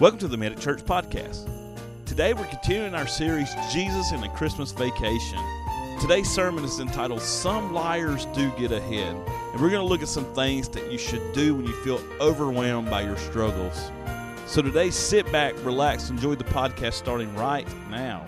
[0.00, 1.48] Welcome to the Medic Church Podcast.
[2.04, 5.38] Today we're continuing our series, Jesus in a Christmas Vacation.
[6.00, 9.14] Today's sermon is entitled Some Liars Do Get Ahead.
[9.14, 12.02] And we're going to look at some things that you should do when you feel
[12.20, 13.92] overwhelmed by your struggles.
[14.48, 18.26] So today, sit back, relax, enjoy the podcast starting right now.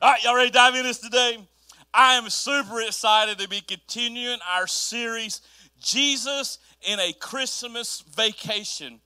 [0.00, 1.48] All right, y'all ready to dive into this today?
[1.92, 5.40] I am super excited to be continuing our series,
[5.80, 9.00] Jesus in a Christmas Vacation.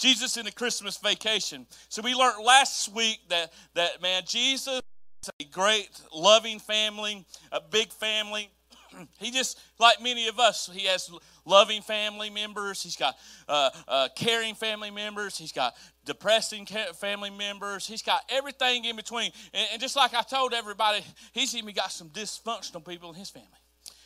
[0.00, 1.66] Jesus in the Christmas vacation.
[1.88, 4.80] So we learned last week that that man Jesus
[5.22, 8.50] is a great loving family, a big family.
[9.18, 11.10] he just like many of us, he has
[11.44, 12.82] loving family members.
[12.82, 15.36] He's got uh, uh, caring family members.
[15.36, 15.74] He's got
[16.06, 16.66] depressing
[16.98, 17.86] family members.
[17.86, 19.32] He's got everything in between.
[19.52, 23.30] And, and just like I told everybody, he's even got some dysfunctional people in his
[23.30, 23.48] family.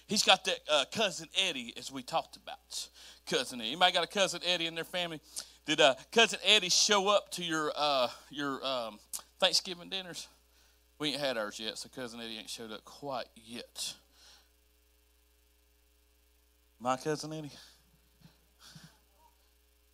[0.07, 2.89] He's got that uh, cousin Eddie, as we talked about.
[3.27, 3.71] Cousin Eddie.
[3.71, 5.21] Anybody got a cousin Eddie in their family?
[5.67, 8.99] Did uh, cousin Eddie show up to your uh, your um,
[9.41, 10.29] Thanksgiving dinners?
[10.99, 13.95] We ain't had ours yet, so cousin Eddie ain't showed up quite yet.
[16.79, 17.51] My cousin Eddie.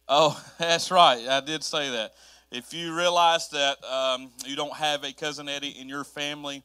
[0.08, 1.26] Oh, that's right.
[1.28, 2.14] I did say that.
[2.50, 6.64] If you realize that um, you don't have a cousin Eddie in your family,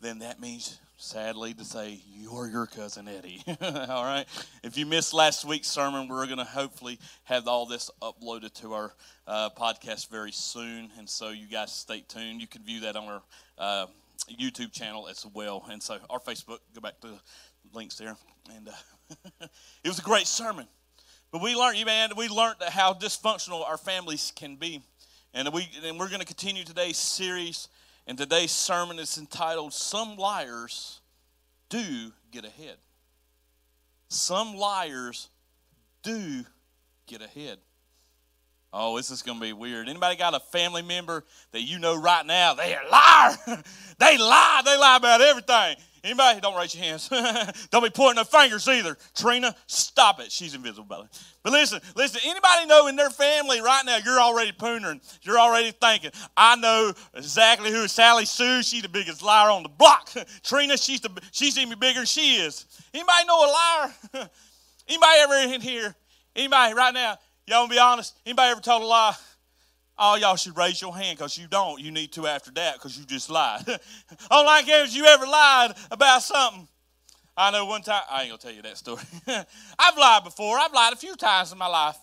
[0.00, 3.42] then that means sadly to say, you're your cousin Eddie.
[3.60, 4.24] all right?
[4.62, 8.72] If you missed last week's sermon, we're going to hopefully have all this uploaded to
[8.74, 8.94] our
[9.26, 10.90] uh, podcast very soon.
[10.98, 12.40] And so you guys stay tuned.
[12.40, 13.22] You can view that on our
[13.58, 13.86] uh,
[14.30, 15.64] YouTube channel as well.
[15.70, 17.20] And so our Facebook, go back to the
[17.74, 18.16] links there.
[18.54, 19.46] And uh,
[19.84, 20.66] it was a great sermon.
[21.30, 24.82] But we learned, you man, we learned how dysfunctional our families can be.
[25.34, 27.68] And, we, and we're going to continue today's series
[28.06, 31.00] and today's sermon is entitled Some Liars
[31.68, 32.76] Do Get Ahead.
[34.08, 35.28] Some liars
[36.02, 36.44] do
[37.06, 37.58] get ahead.
[38.78, 39.88] Oh, this is going to be weird.
[39.88, 42.52] Anybody got a family member that you know right now?
[42.52, 43.36] They're a liar.
[43.98, 44.62] they lie.
[44.66, 45.76] They lie about everything.
[46.04, 46.40] Anybody?
[46.40, 47.08] Don't raise your hands.
[47.70, 48.98] Don't be pointing no fingers either.
[49.14, 50.30] Trina, stop it.
[50.30, 51.02] She's invisible, by.
[51.42, 52.20] But listen, listen.
[52.22, 53.96] Anybody know in their family right now?
[54.04, 55.00] You're already poondering.
[55.22, 56.10] You're already thinking.
[56.36, 58.62] I know exactly who is Sally Sue.
[58.62, 60.10] She's the biggest liar on the block.
[60.44, 62.66] Trina, she's the she's even bigger than she is.
[62.92, 64.28] Anybody know a liar?
[64.86, 65.94] Anybody ever in here?
[66.36, 67.16] Anybody right now?
[67.46, 68.16] Y'all gonna be honest?
[68.26, 69.14] Anybody ever told a lie?
[69.98, 71.80] All y'all should raise your hand because you don't.
[71.80, 73.64] You need to after that because you just lied.
[74.30, 76.68] I care is you ever lied about something.
[77.36, 79.02] I know one time, I ain't to tell you that story.
[79.78, 80.58] I've lied before.
[80.58, 81.96] I've lied a few times in my life.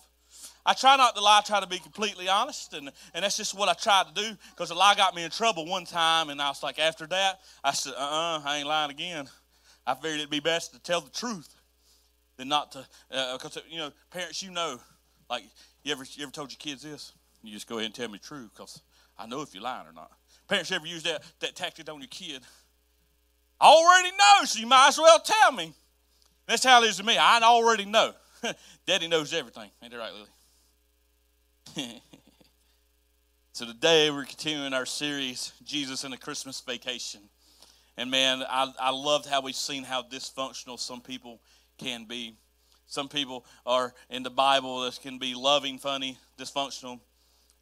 [0.66, 3.56] I try not to lie, I try to be completely honest, and, and that's just
[3.56, 6.40] what I try to do because a lie got me in trouble one time, and
[6.40, 9.28] I was like, after that, I said, uh uh-uh, uh I ain't lying again.
[9.86, 11.54] I figured it'd be best to tell the truth
[12.38, 14.80] than not to, because, uh, you know, parents, you know,
[15.34, 15.44] like,
[15.82, 17.12] you ever, you ever told your kids this?
[17.42, 18.80] You just go ahead and tell me the truth because
[19.18, 20.10] I know if you're lying or not.
[20.48, 22.42] Parents ever use that, that tactic on your kid?
[23.60, 25.72] I already know, so you might as well tell me.
[26.46, 27.16] That's how it is to me.
[27.18, 28.12] I already know.
[28.86, 29.70] Daddy knows everything.
[29.82, 30.12] Ain't that right,
[31.76, 32.00] Lily?
[33.52, 37.20] so today we're continuing our series, Jesus and the Christmas Vacation.
[37.96, 41.40] And man, I, I loved how we've seen how dysfunctional some people
[41.78, 42.36] can be.
[42.86, 47.00] Some people are in the Bible that can be loving, funny, dysfunctional.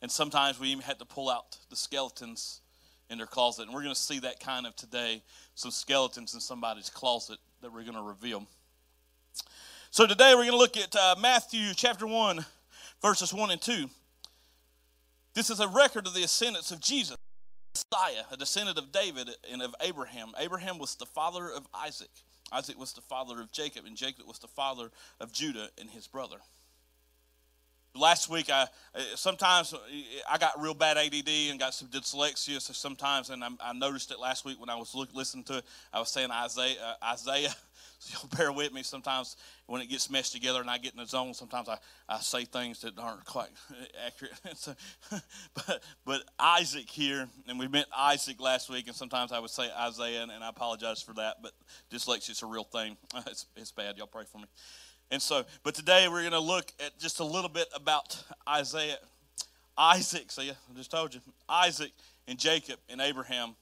[0.01, 2.61] And sometimes we even had to pull out the skeletons
[3.09, 3.67] in their closet.
[3.67, 5.23] And we're going to see that kind of today
[5.55, 8.47] some skeletons in somebody's closet that we're going to reveal.
[9.91, 12.45] So today we're going to look at uh, Matthew chapter 1,
[13.01, 13.89] verses 1 and 2.
[15.35, 17.17] This is a record of the ascendance of Jesus,
[17.75, 20.33] Messiah, a descendant of David and of Abraham.
[20.39, 22.11] Abraham was the father of Isaac.
[22.53, 24.91] Isaac was the father of Jacob, and Jacob was the father
[25.21, 26.37] of Judah and his brother.
[27.95, 28.67] Last week i
[29.17, 29.75] sometimes
[30.27, 31.13] i got real bad add
[31.51, 34.75] and got some dyslexia so sometimes and I, I, noticed it last week when i
[34.75, 35.65] was look, listening to it.
[35.93, 37.55] I was saying isaiah uh, isaiah
[38.11, 39.37] you'll bear with me sometimes
[39.67, 41.77] when it gets meshed together and i get in the zone sometimes i,
[42.09, 43.51] I say things that aren't quite
[44.07, 44.75] accurate so,
[45.55, 49.69] but, but isaac here and we met isaac last week and sometimes i would say
[49.79, 51.53] isaiah and, and i apologize for that but
[51.91, 54.47] dyslexia is a real thing it's, it's bad y'all pray for me
[55.13, 58.97] and so, but today we're going to look at just a little bit about Isaiah,
[59.77, 60.33] Isaac.
[60.33, 61.93] See, I just told you, Isaac
[62.27, 63.55] and Jacob and Abraham.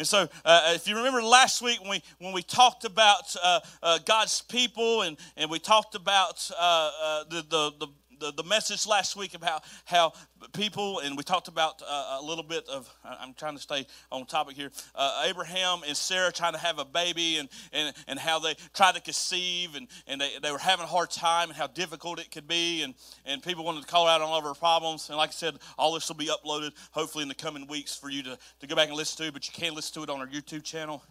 [0.00, 3.60] And so, uh, if you remember last week when we when we talked about uh,
[3.82, 7.86] uh, God's people and and we talked about uh, uh, the, the the
[8.20, 10.12] the, the message last week about how
[10.52, 14.26] people, and we talked about uh, a little bit of, I'm trying to stay on
[14.26, 18.38] topic here, uh, Abraham and Sarah trying to have a baby and, and, and how
[18.38, 21.66] they tried to conceive and, and they, they were having a hard time and how
[21.66, 22.82] difficult it could be.
[22.82, 22.94] And,
[23.24, 25.08] and people wanted to call out on all of our problems.
[25.08, 28.10] And like I said, all this will be uploaded hopefully in the coming weeks for
[28.10, 30.20] you to, to go back and listen to, but you can listen to it on
[30.20, 31.02] our YouTube channel.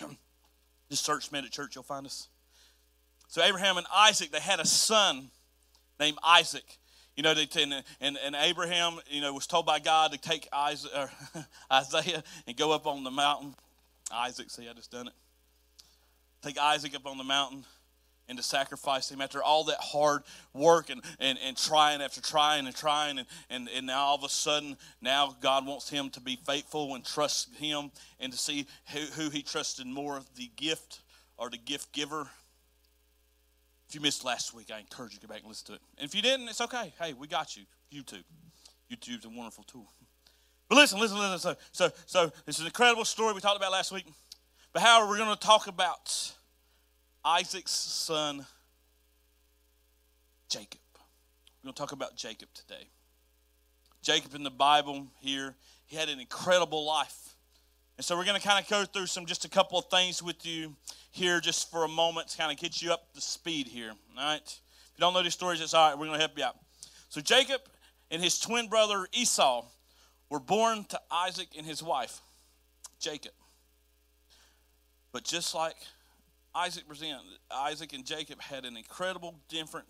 [0.90, 2.28] Just search "Men at Church, you'll find us.
[3.28, 5.30] So Abraham and Isaac, they had a son
[6.02, 6.78] named Isaac.
[7.16, 10.48] You know, and, and, and Abraham, you know, was told by God to take
[11.72, 13.54] Isaiah and go up on the mountain.
[14.10, 15.12] Isaac, see, I just done it.
[16.42, 17.64] Take Isaac up on the mountain
[18.28, 20.22] and to sacrifice him after all that hard
[20.54, 24.24] work and, and, and trying after trying and trying and, and, and now all of
[24.24, 27.90] a sudden now god wants him to be faithful and trust him
[28.20, 31.00] and to see who, who he trusted more the gift
[31.36, 32.28] or the gift giver
[33.92, 35.80] if you missed last week i encourage you to go back and listen to it.
[35.98, 36.94] And if you didn't it's okay.
[36.98, 37.64] Hey we got you.
[37.92, 38.24] Youtube.
[38.90, 39.92] Youtube's a wonderful tool.
[40.66, 41.38] But listen listen listen.
[41.38, 44.06] So so so is an incredible story we talked about last week.
[44.72, 46.32] But however we're going to talk about
[47.22, 48.46] Isaac's son,
[50.48, 50.80] Jacob.
[51.62, 52.88] We're going to talk about Jacob today.
[54.00, 55.54] Jacob in the Bible here,
[55.84, 57.36] he had an incredible life.
[57.98, 60.22] And so we're going to kind of go through some just a couple of things
[60.22, 60.76] with you
[61.12, 63.92] here just for a moment to kind of get you up to speed here.
[64.18, 64.40] All right?
[64.42, 65.98] If you don't know these stories, it's all right.
[65.98, 66.56] We're going to help you out.
[67.10, 67.60] So Jacob
[68.10, 69.64] and his twin brother Esau
[70.30, 72.20] were born to Isaac and his wife,
[72.98, 73.32] Jacob.
[75.12, 75.76] But just like
[76.54, 77.20] Isaac present
[77.50, 79.86] Isaac and Jacob had an incredible different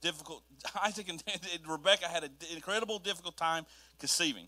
[0.00, 0.44] difficult
[0.84, 1.22] Isaac and
[1.68, 3.66] Rebecca had an incredible difficult time
[3.98, 4.46] conceiving.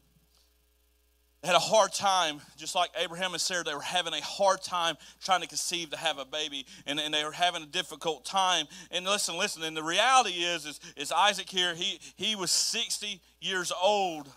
[1.45, 4.97] Had a hard time, just like Abraham and Sarah, they were having a hard time
[5.21, 8.67] trying to conceive to have a baby, and, and they were having a difficult time.
[8.93, 13.21] And listen, listen, and the reality is, is, is Isaac here, he, he was 60
[13.41, 14.29] years old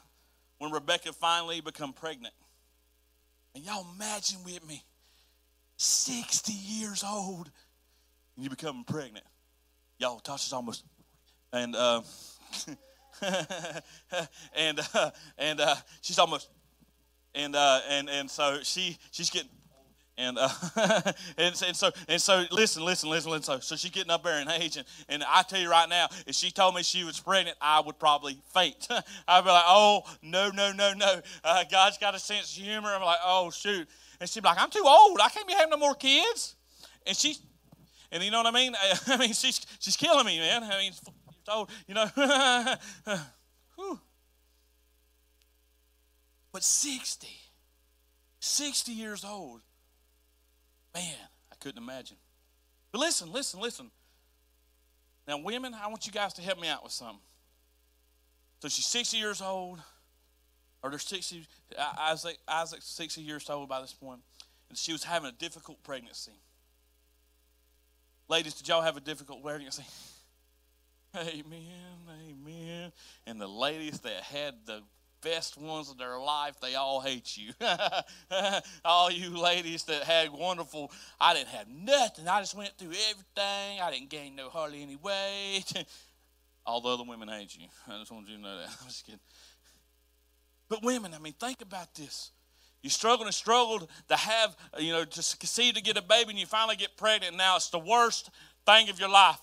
[0.57, 2.33] when Rebecca finally become pregnant.
[3.53, 4.83] And y'all imagine with me,
[5.77, 7.51] 60 years old,
[8.35, 9.25] and you become pregnant.
[9.99, 10.83] Y'all, Tasha's almost,
[11.53, 12.01] and uh,
[14.55, 16.49] and uh, and uh, she's almost,
[17.35, 19.49] and uh, and and so she she's getting.
[20.17, 20.47] And, uh,
[21.37, 24.39] and and so and so listen listen listen listen so so she's getting up there
[24.39, 27.19] in age and, and I tell you right now if she told me she was
[27.19, 28.87] pregnant I would probably faint
[29.27, 32.93] I'd be like oh no no no no uh, God's got a sense of humor
[32.95, 33.89] I'm like oh shoot
[34.19, 35.19] and she'd be like, I'm too old.
[35.21, 36.55] I can't be having no more kids.
[37.05, 37.37] And she,
[38.11, 38.73] and you know what I mean?
[39.07, 40.63] I mean, she's, she's killing me, man.
[40.63, 40.93] I mean,
[41.51, 42.09] old, you know.
[46.55, 47.27] But 60,
[48.39, 49.59] 60 years old,
[50.93, 51.17] man,
[51.51, 52.15] I couldn't imagine.
[52.93, 53.91] But listen, listen, listen.
[55.27, 57.19] Now, women, I want you guys to help me out with something.
[58.61, 59.81] So she's 60 years old
[60.81, 61.45] or they're 60,
[61.99, 64.21] Isaac, Isaac's 60 years old by this point,
[64.69, 66.39] and she was having a difficult pregnancy.
[68.29, 69.83] Ladies, did y'all have a difficult pregnancy?
[71.17, 71.99] Amen,
[72.29, 72.93] amen.
[73.27, 74.83] And the ladies that had the
[75.25, 77.51] best ones of their life, they all hate you.
[78.85, 82.27] all you ladies that had wonderful, I didn't have nothing.
[82.27, 83.81] I just went through everything.
[83.81, 85.85] I didn't gain no hardly any weight.
[86.65, 87.67] all the other women hate you.
[87.87, 88.69] I just wanted you to know that.
[88.81, 89.19] I'm just kidding.
[90.69, 92.31] But women, I mean, think about this.
[92.81, 96.39] You struggled and struggled to have, you know, to succeed to get a baby, and
[96.39, 97.35] you finally get pregnant.
[97.35, 98.29] Now it's the worst
[98.65, 99.39] thing of your life.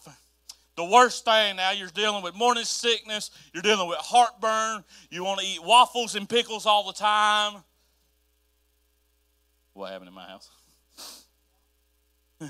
[0.76, 5.40] The worst thing now, you're dealing with morning sickness, you're dealing with heartburn, you want
[5.40, 7.62] to eat waffles and pickles all the time.
[9.74, 10.50] What happened in my house?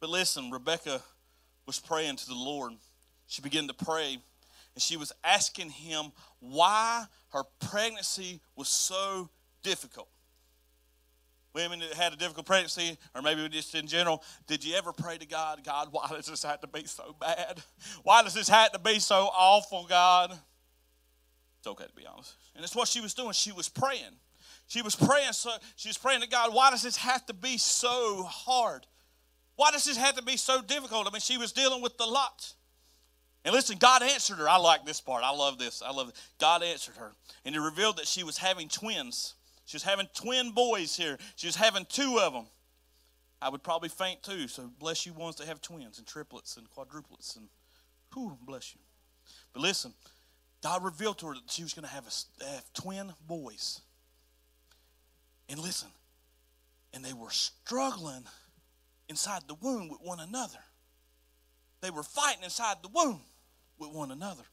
[0.00, 1.02] but listen, Rebecca
[1.66, 2.72] was praying to the Lord.
[3.26, 4.18] She began to pray
[4.74, 9.28] and she was asking him why her pregnancy was so
[9.62, 10.08] difficult.
[11.54, 15.18] Women that had a difficult pregnancy, or maybe just in general, did you ever pray
[15.18, 17.60] to God, God, why does this have to be so bad?
[18.02, 20.38] Why does this have to be so awful, God?
[21.58, 22.34] It's okay to be honest.
[22.54, 23.32] And it's what she was doing.
[23.32, 24.16] She was praying.
[24.66, 27.56] She was praying, so she was praying to God, why does this have to be
[27.56, 28.86] so hard?
[29.56, 31.08] Why does this have to be so difficult?
[31.08, 32.52] I mean, she was dealing with the lot.
[33.44, 34.48] And listen, God answered her.
[34.48, 35.24] I like this part.
[35.24, 35.82] I love this.
[35.84, 36.16] I love it.
[36.38, 37.12] God answered her.
[37.44, 39.34] And he revealed that she was having twins.
[39.68, 41.18] She was having twin boys here.
[41.36, 42.46] She was having two of them.
[43.42, 44.48] I would probably faint too.
[44.48, 47.50] So bless you ones that have twins and triplets and quadruplets and
[48.14, 48.80] whew, bless you.
[49.52, 49.92] But listen,
[50.62, 53.82] God revealed to her that she was going to have, a, have twin boys.
[55.50, 55.90] And listen,
[56.94, 58.24] and they were struggling
[59.10, 60.60] inside the womb with one another.
[61.82, 63.20] they were fighting inside the womb
[63.78, 64.44] with one another.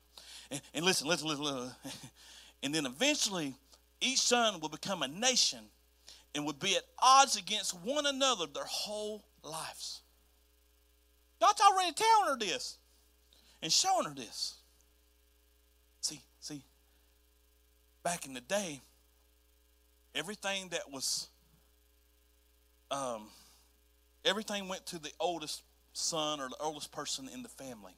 [0.51, 1.71] And, and listen, listen, listen, listen.
[2.63, 3.55] and then eventually,
[4.05, 5.59] each son would become a nation
[6.33, 10.01] and would be at odds against one another their whole lives.
[11.39, 12.77] God's already telling her this
[13.61, 14.55] and showing her this.
[16.01, 16.63] See, see,
[18.03, 18.81] back in the day,
[20.13, 21.27] everything that was,
[22.91, 23.27] um,
[24.23, 27.93] everything went to the oldest son or the oldest person in the family.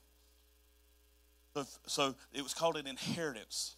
[1.53, 3.76] So, so it was called an inheritance.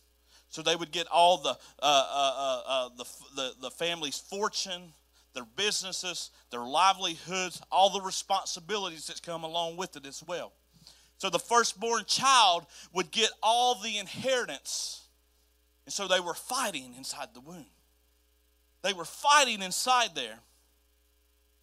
[0.50, 4.94] So they would get all the, uh, uh, uh, uh, the, the, the family's fortune,
[5.34, 10.52] their businesses, their livelihoods, all the responsibilities that come along with it as well.
[11.20, 15.04] So the firstborn child would get all the inheritance.
[15.86, 17.66] And so they were fighting inside the womb.
[18.82, 20.40] They were fighting inside there.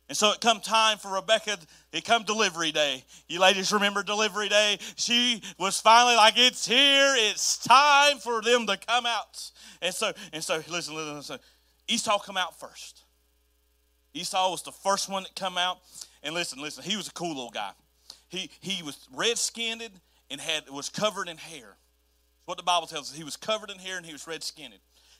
[0.09, 1.59] And so it come time for Rebecca,
[1.93, 3.03] it come delivery day.
[3.29, 4.79] You ladies remember delivery day?
[4.95, 9.51] She was finally like, it's here, it's time for them to come out.
[9.83, 11.39] And so, and so listen, listen, listen.
[11.89, 13.03] Esau come out first.
[14.15, 15.79] Esau was the first one that come out.
[16.23, 17.73] And listen, listen, he was a cool little guy.
[18.29, 19.83] He he was red skinned
[20.31, 21.77] and had was covered in hair.
[22.45, 23.17] What the Bible tells us.
[23.17, 24.75] He was covered in hair and he was red skinned.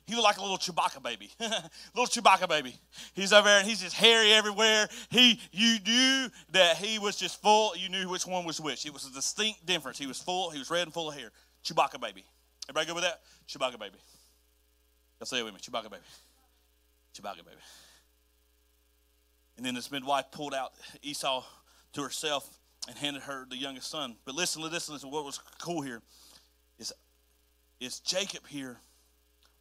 [0.07, 2.77] He looked like a little Chewbacca baby, little Chewbacca baby.
[3.13, 4.89] He's over there and he's just hairy everywhere.
[5.11, 7.77] He, you knew that he was just full.
[7.77, 8.87] You knew which one was which.
[8.87, 9.99] It was a distinct difference.
[9.99, 10.51] He was full.
[10.51, 11.33] He was red and full of hair.
[11.65, 12.25] Chewbacca baby.
[12.69, 13.21] Everybody good with that?
[13.49, 13.99] Chewbacca baby.
[15.19, 15.61] Y'all say it with me.
[15.61, 16.05] Chewbacca baby.
[17.13, 17.61] Chewbacca baby.
[19.57, 20.73] And then this midwife pulled out
[21.03, 21.43] Esau
[21.95, 22.49] to herself
[22.89, 24.15] and handed her the youngest son.
[24.25, 25.11] But listen, listen, listen.
[25.11, 26.01] What was cool here
[26.79, 26.93] is,
[27.81, 28.79] is Jacob here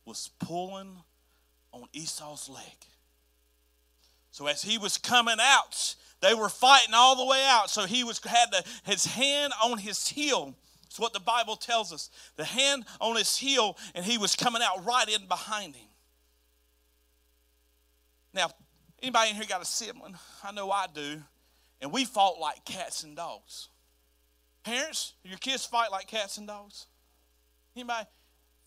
[0.06, 0.98] was pulling
[1.72, 2.86] on Esau's leg.
[4.32, 7.70] So as he was coming out, they were fighting all the way out.
[7.70, 10.56] So he was had the, his hand on his heel.
[10.86, 12.10] It's what the Bible tells us.
[12.36, 15.88] The hand on his heel, and he was coming out right in behind him.
[18.34, 18.50] Now,
[19.02, 20.16] anybody in here got a sibling?
[20.44, 21.22] I know I do.
[21.82, 23.70] And we fought like cats and dogs.
[24.64, 26.88] Parents, your kids fight like cats and dogs?
[27.76, 28.08] Anybody?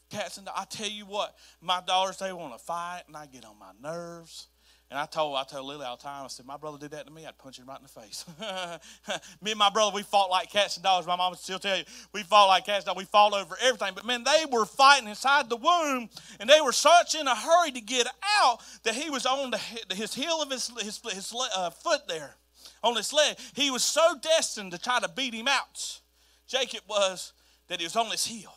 [0.08, 0.58] Cats and dogs.
[0.60, 3.72] I tell you what, my daughters, they want to fight, and I get on my
[3.82, 4.48] nerves.
[4.90, 7.06] And I told I told Lily all the time, I said, my brother did that
[7.06, 8.24] to me, I'd punch him right in the face.
[9.42, 11.06] me and my brother, we fought like cats and dogs.
[11.06, 11.84] My mom would still tell you,
[12.14, 12.96] we fought like cats and dogs.
[12.96, 13.92] We fought over everything.
[13.94, 16.08] But man, they were fighting inside the womb,
[16.40, 18.06] and they were such in a hurry to get
[18.40, 22.36] out that he was on the, his heel of his, his, his uh, foot there,
[22.82, 23.36] on his leg.
[23.52, 26.00] He was so destined to try to beat him out.
[26.46, 27.34] Jacob was
[27.68, 28.54] that he was on his heel.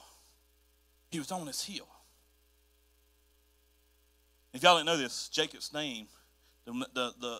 [1.12, 1.88] He was on his heel.
[4.54, 6.08] If y'all didn't know this, Jacob's name,
[6.66, 7.40] the, the, the,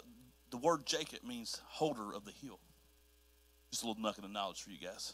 [0.52, 2.60] the word Jacob means holder of the heel.
[3.72, 5.14] Just a little nugget of knowledge for you guys.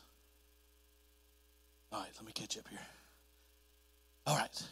[1.91, 2.79] All right, let me catch up here.
[4.25, 4.63] All right.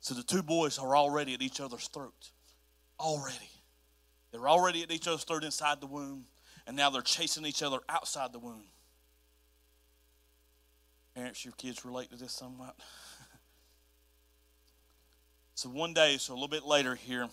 [0.00, 2.30] So the two boys are already at each other's throat.
[2.98, 3.50] Already.
[4.32, 6.24] They're already at each other's throat inside the womb,
[6.66, 8.64] and now they're chasing each other outside the womb.
[11.14, 12.74] Parents, your kids relate to this somewhat.
[15.54, 17.28] So one day, so a little bit later here,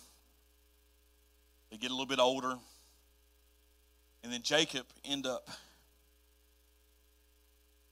[1.72, 2.56] they get a little bit older,
[4.24, 5.48] and then Jacob end up.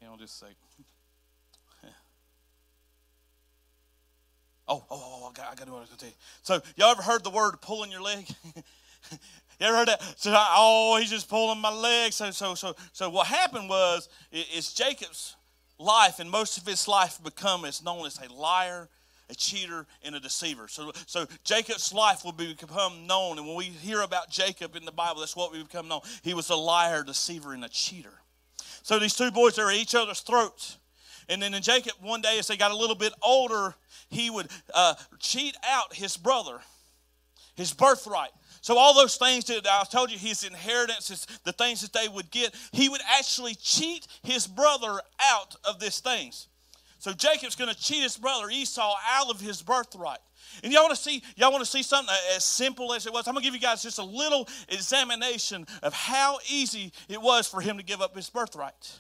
[0.02, 0.50] Hang on just sec.
[4.70, 6.06] Oh, oh, oh, oh, I got, I got to do what I was going to
[6.06, 6.16] tell you.
[6.44, 8.28] So, y'all ever heard the word pulling your leg?
[9.12, 9.18] you
[9.62, 10.04] ever heard that?
[10.18, 12.12] So, oh, he's just pulling my leg.
[12.12, 15.38] So, so, so, so, what happened was, it's Jacob's
[15.80, 18.90] life and most of his life become as known as a liar
[19.30, 20.68] a cheater and a deceiver.
[20.68, 23.38] So, so jacob's life will become known.
[23.38, 26.02] And when we hear about jacob in the bible that's what we become known.
[26.22, 28.14] He was a liar deceiver and a cheater.
[28.84, 30.78] So these two boys are at each other's throats.
[31.30, 33.76] And then in jacob one day as they got a little bit older
[34.10, 36.60] he would uh, cheat out his brother
[37.58, 38.30] his birthright.
[38.62, 42.08] So all those things that I told you, his inheritance, is the things that they
[42.08, 46.48] would get, he would actually cheat his brother out of these things.
[47.00, 50.20] So Jacob's going to cheat his brother Esau out of his birthright.
[50.64, 53.28] And y'all want to see y'all want to see something as simple as it was.
[53.28, 57.48] I'm going to give you guys just a little examination of how easy it was
[57.48, 59.00] for him to give up his birthright.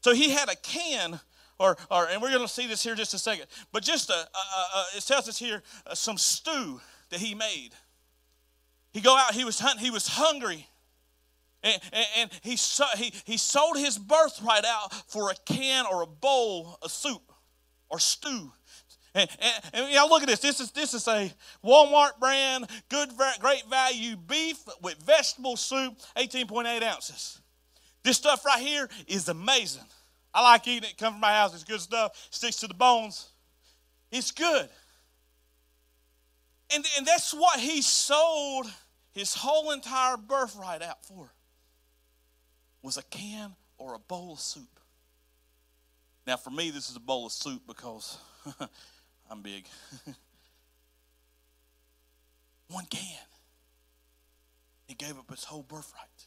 [0.00, 1.20] So he had a can
[1.58, 3.46] or, or and we're going to see this here just a second.
[3.72, 7.70] But just a, a, a, it tells us here uh, some stew that he made.
[8.92, 10.66] He go out, he was hunting, he was hungry.
[11.62, 11.80] And,
[12.16, 12.56] and, he,
[12.96, 17.32] he, he sold his birthright out for a can or a bowl of soup
[17.88, 18.52] or stew.
[19.14, 20.38] And, and, and y'all look at this.
[20.38, 21.32] This is this is a
[21.64, 23.10] Walmart brand, good,
[23.40, 27.40] great value beef with vegetable soup, 18.8 ounces.
[28.04, 29.82] This stuff right here is amazing.
[30.32, 30.98] I like eating it.
[30.98, 31.54] Come from my house.
[31.54, 32.28] It's good stuff.
[32.30, 33.30] Sticks to the bones.
[34.12, 34.68] It's good.
[36.72, 38.66] And, and that's what he sold
[39.12, 41.32] his whole entire birthright out for
[42.82, 44.80] was a can or a bowl of soup.
[46.26, 48.18] Now, for me, this is a bowl of soup because
[49.30, 49.66] I'm big.
[52.68, 53.00] One can.
[54.86, 56.26] He gave up his whole birthright.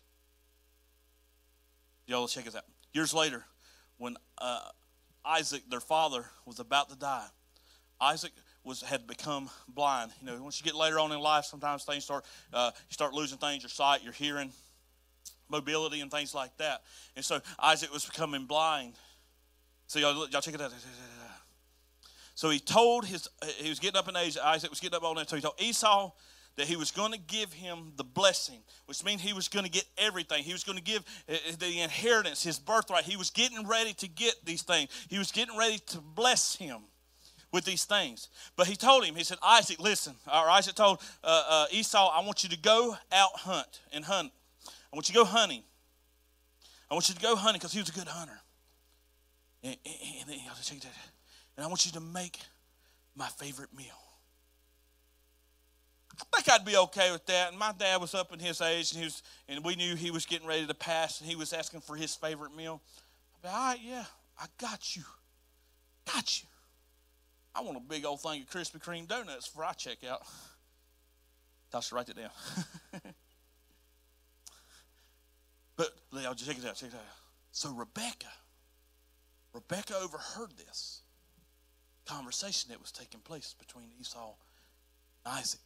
[2.08, 2.64] Y'all check this out.
[2.94, 3.44] Years later,
[3.98, 4.60] when uh,
[5.24, 7.28] Isaac, their father, was about to die,
[8.00, 8.32] Isaac
[8.64, 10.12] was had become blind.
[10.20, 13.14] You know, once you get later on in life, sometimes things start uh, you start
[13.14, 14.52] losing things, your sight, your hearing,
[15.52, 16.82] mobility, and things like that.
[17.16, 18.94] And so Isaac was becoming blind.
[19.88, 20.72] So y'all, y'all check it out.
[22.36, 23.28] So he told his
[23.58, 24.38] he was getting up in age.
[24.38, 25.30] Isaac was getting up on that.
[25.30, 26.12] So he told Esau
[26.58, 29.72] that he was going to give him the blessing, which means he was going to
[29.72, 30.44] get everything.
[30.44, 33.04] He was going to give uh, the inheritance, his birthright.
[33.04, 34.90] He was getting ready to get these things.
[35.10, 36.82] He was getting ready to bless him
[37.52, 38.30] with these things.
[38.56, 40.16] But he told him, he said, Isaac, listen.
[40.28, 44.32] Or Isaac told uh, uh, Esau, I want you to go out hunt and hunt.
[44.92, 45.64] I want you to go hunting.
[46.90, 48.40] I want you to go hunting because he was a good hunter.
[49.64, 50.86] And, and, and,
[51.58, 52.40] and I want you to make
[53.16, 53.86] my favorite meal.
[56.34, 57.50] I think I'd be okay with that.
[57.50, 60.12] And my dad was up in his age, and he was, and we knew he
[60.12, 62.82] was getting ready to pass, and he was asking for his favorite meal.
[63.36, 64.04] I'd be, all right, yeah,
[64.40, 65.04] I got you,
[66.12, 66.48] got you.
[67.54, 70.22] I want a big old thing of Krispy Kreme donuts before I check out.
[71.74, 72.30] Tasha, write it down.
[75.82, 76.76] but just check it out.
[76.76, 77.02] Check it out.
[77.52, 78.28] So Rebecca,
[79.54, 81.02] Rebecca overheard this
[82.06, 84.34] conversation that was taking place between Esau
[85.26, 85.60] and Isaac.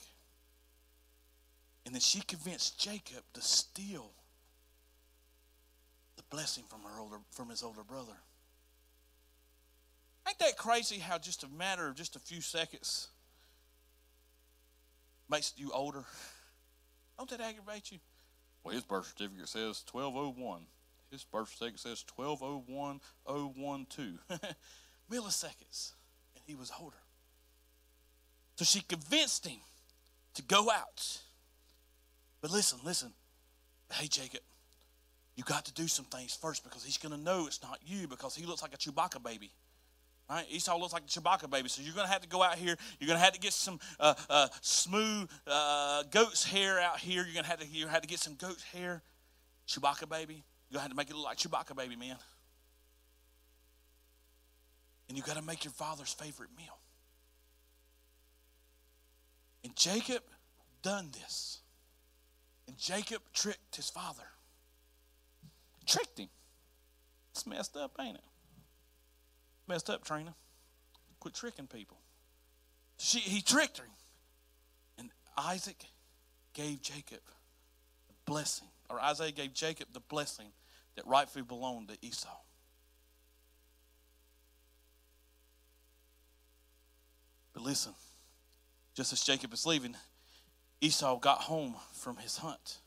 [1.85, 4.09] And then she convinced Jacob to steal
[6.15, 8.17] the blessing from her older from his older brother.
[10.27, 13.09] Ain't that crazy how just a matter of just a few seconds
[15.29, 16.05] makes you older?
[17.17, 17.99] Don't that aggravate you?
[18.65, 20.61] Well, his birth certificate says 1201.
[21.11, 22.99] His birth certificate says 1201
[25.11, 25.93] Milliseconds.
[26.35, 26.97] And he was older.
[28.55, 29.59] So she convinced him
[30.33, 31.19] to go out.
[32.41, 33.13] But listen, listen.
[33.93, 34.41] Hey, Jacob,
[35.35, 38.07] you got to do some things first because he's going to know it's not you
[38.07, 39.51] because he looks like a Chewbacca baby.
[40.29, 40.45] Right?
[40.49, 42.75] Esau looks like a Chewbacca baby, so you're going to have to go out here.
[42.99, 47.23] You're going to have to get some uh, uh, smooth uh, goat's hair out here.
[47.23, 49.03] You're going to have to you have to get some goat's hair,
[49.67, 50.43] Chewbacca baby.
[50.69, 52.15] You're going to have to make it look like Chewbacca baby, man.
[55.07, 56.77] And you got to make your father's favorite meal.
[59.63, 60.23] And Jacob
[60.81, 61.59] done this.
[62.67, 64.23] And Jacob tricked his father.
[65.85, 66.29] Tricked him.
[67.31, 68.23] It's messed up, ain't it?
[69.67, 70.35] Messed up, Trina.
[71.19, 71.97] Quit tricking people.
[72.97, 73.85] She, he tricked her.
[74.97, 75.85] And Isaac
[76.53, 77.19] gave Jacob
[78.07, 80.47] the blessing, or Isaiah gave Jacob the blessing
[80.95, 82.29] that rightfully belonged to Esau.
[87.53, 87.93] But listen,
[88.93, 89.95] just as Jacob is leaving,
[90.81, 92.79] Esau got home from his hunt.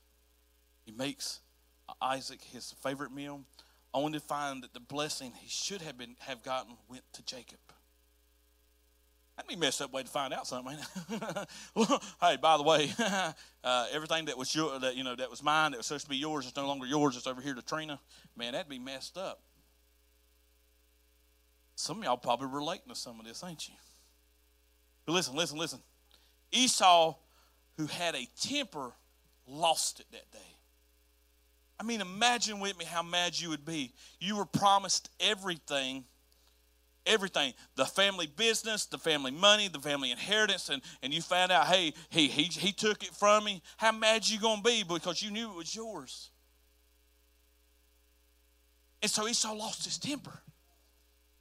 [0.84, 1.40] He makes
[2.00, 3.42] Isaac his favorite meal
[4.04, 7.58] only to find that the blessing he should have been have gotten went to Jacob.
[9.36, 10.76] That'd be a messed up way to find out something.
[12.20, 12.90] hey, by the way,
[13.64, 16.10] uh, everything that was your, that you know that was mine, that was supposed to
[16.10, 17.16] be yours, is no longer yours.
[17.16, 18.00] It's over here to Trina.
[18.36, 19.40] Man, that'd be messed up.
[21.76, 23.74] Some of y'all probably relating to some of this, ain't you?
[25.06, 25.78] But listen, listen, listen.
[26.50, 27.14] Esau,
[27.76, 28.90] who had a temper,
[29.46, 30.57] lost it that day.
[31.80, 33.92] I mean, imagine with me how mad you would be.
[34.20, 36.04] You were promised everything
[37.08, 37.54] everything.
[37.74, 41.94] The family business the family money the family inheritance and, and you found out hey
[42.10, 43.62] he, he, he took it from me.
[43.78, 46.30] How mad you to be because you knew it was yours?
[49.02, 50.42] And so esau lost his temper.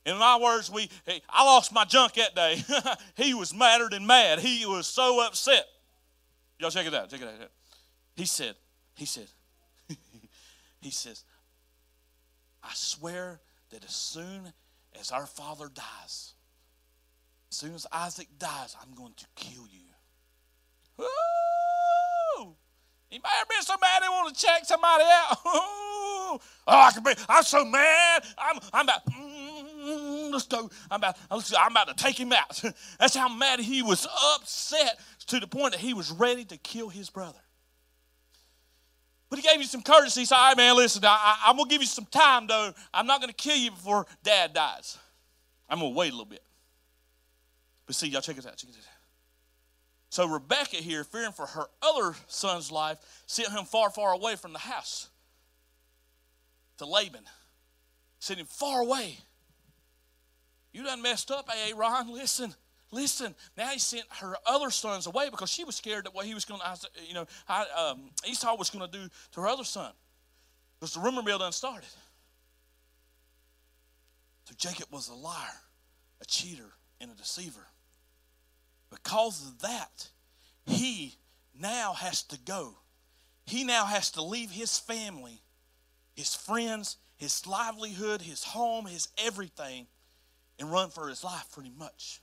[0.06, 2.64] In my words we hey, i lost my junk that day.
[3.16, 4.40] He was madder than mad.
[4.40, 5.66] He was so upset.
[6.60, 7.52] Y'all check it out check it out.
[8.16, 8.56] He said
[8.96, 9.28] he said
[10.88, 11.26] he says,
[12.64, 14.54] I swear that as soon
[14.98, 16.34] as our father dies,
[17.52, 19.82] as soon as Isaac dies, I'm going to kill you.
[23.10, 25.38] You may have been so mad they want to check somebody out.
[25.46, 27.12] oh, I can be.
[27.30, 28.24] I'm so mad.
[28.38, 28.60] I'm.
[28.74, 29.06] I'm about.
[29.06, 30.70] Mm, let's go.
[30.92, 31.16] I'm about.
[31.32, 32.62] I'm about to take him out.
[33.00, 36.90] That's how mad he was upset to the point that he was ready to kill
[36.90, 37.40] his brother.
[39.30, 40.22] But he gave you some courtesy.
[40.22, 42.74] He said, all right, man, listen, I, am going to give you some time, though.
[42.94, 44.98] I'm not going to kill you before dad dies.
[45.70, 46.44] I'm going to wait a little bit.
[47.86, 48.56] But see, y'all check it out.
[48.56, 48.98] Check this out.
[50.10, 54.54] So Rebecca here, fearing for her other son's life, sent him far, far away from
[54.54, 55.10] the house
[56.78, 57.24] to Laban.
[58.20, 59.18] Sent him far away.
[60.72, 62.14] You done messed up, Aaron.
[62.14, 62.56] Listen,
[62.92, 63.36] listen.
[63.58, 66.46] Now he sent her other sons away because she was scared that what he was
[66.46, 69.92] going to, you know, um, Esau was going to do to her other son.
[70.80, 71.90] Because the rumor mill done started.
[74.46, 75.62] So Jacob was a liar,
[76.22, 76.72] a cheater,
[77.02, 77.68] and a deceiver.
[78.90, 80.10] Because of that,
[80.66, 81.16] he
[81.60, 82.76] now has to go.
[83.46, 85.42] He now has to leave his family,
[86.16, 89.88] his friends, his livelihood, his home, his everything,
[90.60, 92.22] and run for his life pretty much.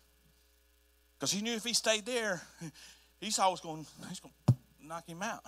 [1.19, 2.43] Because he knew if he stayed there,
[3.21, 4.55] Esau was going, he's going to
[4.87, 5.43] knock him out.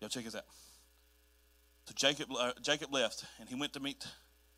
[0.00, 0.44] Y'all check this out.
[1.84, 4.04] So Jacob, uh, Jacob left, and he went to meet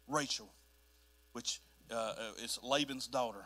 [0.08, 0.50] Rachel,
[1.32, 3.44] which uh, uh, is Laban's daughter.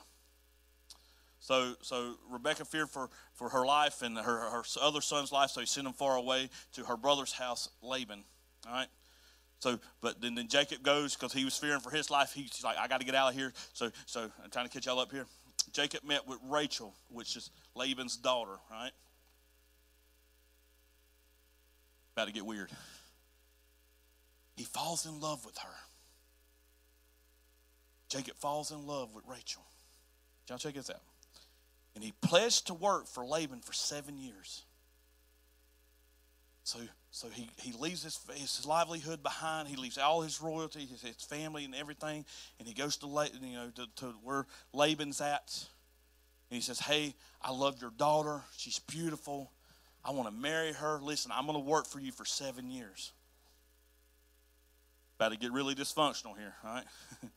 [1.40, 5.60] So, so Rebecca feared for, for her life and her, her other son's life, so
[5.60, 8.24] he sent him far away to her brother's house, Laban.
[8.66, 8.88] All right.
[9.60, 12.32] So, but then, then Jacob goes because he was fearing for his life.
[12.32, 13.52] He's like, I got to get out of here.
[13.72, 15.26] So, so I'm trying to catch y'all up here.
[15.72, 18.92] Jacob met with Rachel, which is Laban's daughter, right?
[22.14, 22.70] About to get weird.
[24.56, 25.74] He falls in love with her.
[28.08, 29.62] Jacob falls in love with Rachel.
[30.48, 31.02] Y'all check this out.
[31.94, 34.64] And he pledged to work for Laban for seven years.
[36.64, 36.78] So,
[37.10, 39.68] so he, he leaves his, his livelihood behind.
[39.68, 42.24] He leaves all his royalty, his, his family, and everything,
[42.58, 45.66] and he goes to you know to, to where Laban's at.
[46.50, 48.42] And he says, "Hey, I love your daughter.
[48.56, 49.50] She's beautiful.
[50.04, 51.00] I want to marry her.
[51.02, 53.12] Listen, I'm going to work for you for seven years."
[55.16, 56.84] About to get really dysfunctional here, all right?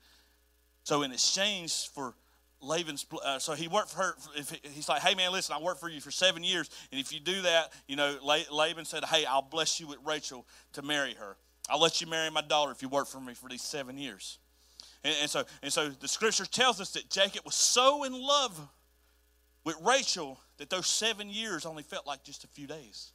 [0.83, 2.13] So in exchange for
[2.61, 4.15] Laban's, uh, so he worked for her.
[4.35, 7.11] If he's like, hey man, listen, I worked for you for seven years, and if
[7.11, 8.17] you do that, you know,
[8.51, 11.37] Laban said, hey, I'll bless you with Rachel to marry her.
[11.69, 14.39] I'll let you marry my daughter if you work for me for these seven years.
[15.03, 18.59] And, and so, and so the scripture tells us that Jacob was so in love
[19.63, 23.13] with Rachel that those seven years only felt like just a few days.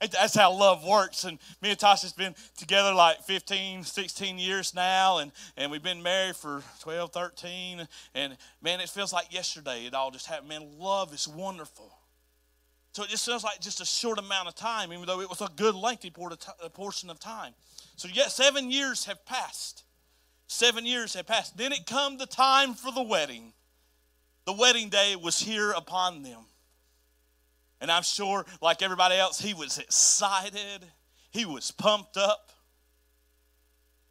[0.00, 1.24] That's how love works.
[1.24, 6.02] And me and Tasha's been together like 15, 16 years now, and, and we've been
[6.02, 7.88] married for 12, 13.
[8.14, 10.48] And man, it feels like yesterday it all just happened.
[10.48, 11.96] Man, love is wonderful.
[12.92, 15.40] So it just feels like just a short amount of time, even though it was
[15.40, 17.52] a good lengthy uh, portion of time.
[17.96, 19.84] So yet seven years have passed.
[20.46, 21.56] Seven years have passed.
[21.56, 23.52] Then it come the time for the wedding.
[24.44, 26.40] The wedding day was here upon them.
[27.84, 30.86] And I'm sure, like everybody else, he was excited.
[31.30, 32.50] He was pumped up.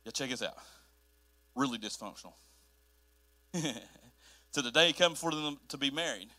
[0.06, 0.56] Yeah, check this out.
[1.56, 2.34] Really dysfunctional.
[4.52, 6.30] so the day came for them to be married.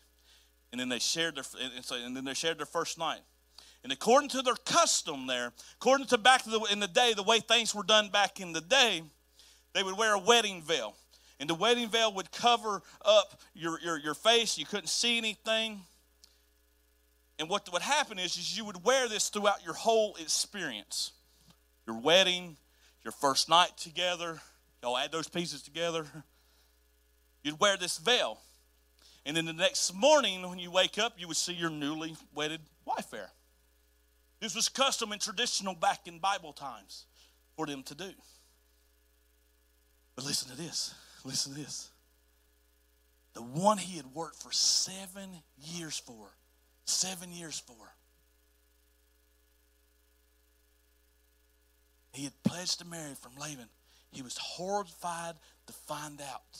[0.71, 3.19] And then they shared their and, so, and then they shared their first night.
[3.83, 7.41] And according to their custom there, according to back the, in the day, the way
[7.41, 9.03] things were done back in the day,
[9.73, 10.95] they would wear a wedding veil.
[11.41, 14.57] And the wedding veil would cover up your, your, your face.
[14.57, 15.81] You couldn't see anything.
[17.37, 21.11] And what would happen is, is you would wear this throughout your whole experience.
[21.85, 22.55] Your wedding,
[23.03, 24.39] your first night together,
[24.81, 26.05] y'all add those pieces together.
[27.43, 28.39] You'd wear this veil.
[29.25, 32.61] And then the next morning when you wake up, you would see your newly wedded
[32.85, 33.29] wife there.
[34.39, 37.05] This was custom and traditional back in Bible times
[37.55, 38.11] for them to do.
[40.15, 40.93] But listen to this.
[41.23, 41.89] Listen to this.
[43.33, 46.29] The one he had worked for seven years for
[46.85, 47.75] seven years for.
[52.13, 53.67] He had pledged to marry from Laban.
[54.11, 55.35] He was horrified
[55.67, 56.59] to find out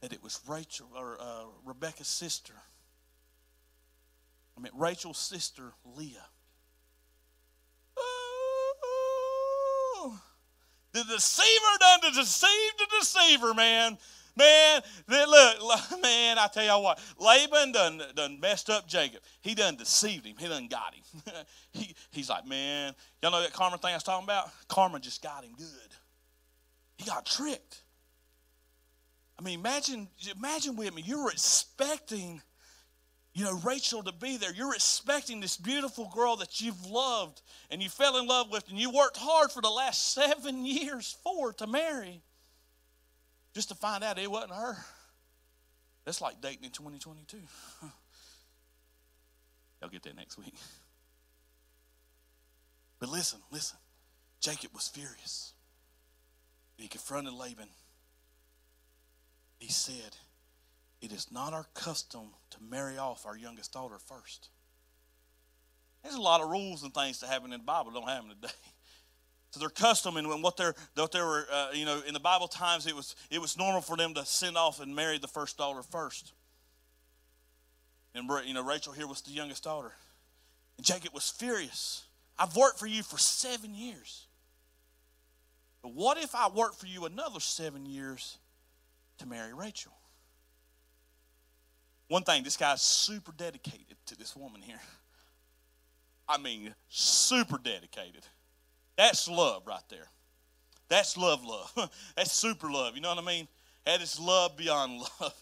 [0.00, 2.54] that it was Rachel or uh, Rebecca's sister.
[4.56, 6.26] I mean Rachel's sister Leah.
[10.96, 13.98] the deceiver done to deceive the deceiver, man.
[14.36, 19.20] Man, look, man, I tell y'all what, Laban done, done messed up Jacob.
[19.40, 20.36] He done deceived him.
[20.38, 21.22] He done got him.
[21.72, 24.50] he, he's like, man, y'all know that karma thing I was talking about?
[24.68, 25.66] Karma just got him good.
[26.98, 27.82] He got tricked.
[29.38, 32.42] I mean, imagine, imagine with me, you were expecting,
[33.32, 34.52] you know, Rachel to be there.
[34.52, 38.78] You're expecting this beautiful girl that you've loved and you fell in love with and
[38.78, 42.22] you worked hard for the last seven years for to marry
[43.56, 44.76] just to find out it wasn't her.
[46.04, 47.38] That's like dating in 2022.
[49.80, 50.54] Y'all get that next week.
[52.98, 53.78] But listen, listen.
[54.42, 55.54] Jacob was furious.
[56.76, 57.70] He confronted Laban.
[59.58, 60.18] He said,
[61.00, 64.50] It is not our custom to marry off our youngest daughter first.
[66.02, 68.52] There's a lot of rules and things that happen in the Bible don't happen today.
[69.56, 72.46] So their custom and what they're what they were, uh, you know, in the Bible
[72.46, 75.56] times it was it was normal for them to send off and marry the first
[75.56, 76.34] daughter first.
[78.14, 79.92] And you know, Rachel here was the youngest daughter,
[80.76, 82.04] and Jacob was furious.
[82.38, 84.26] I've worked for you for seven years.
[85.82, 88.36] But what if I work for you another seven years
[89.16, 89.92] to marry Rachel?
[92.08, 94.82] One thing, this guy's super dedicated to this woman here.
[96.28, 98.26] I mean, super dedicated.
[98.96, 100.08] That's love right there.
[100.88, 101.90] That's love, love.
[102.16, 102.94] That's super love.
[102.94, 103.48] You know what I mean?
[103.84, 105.34] That is love beyond love.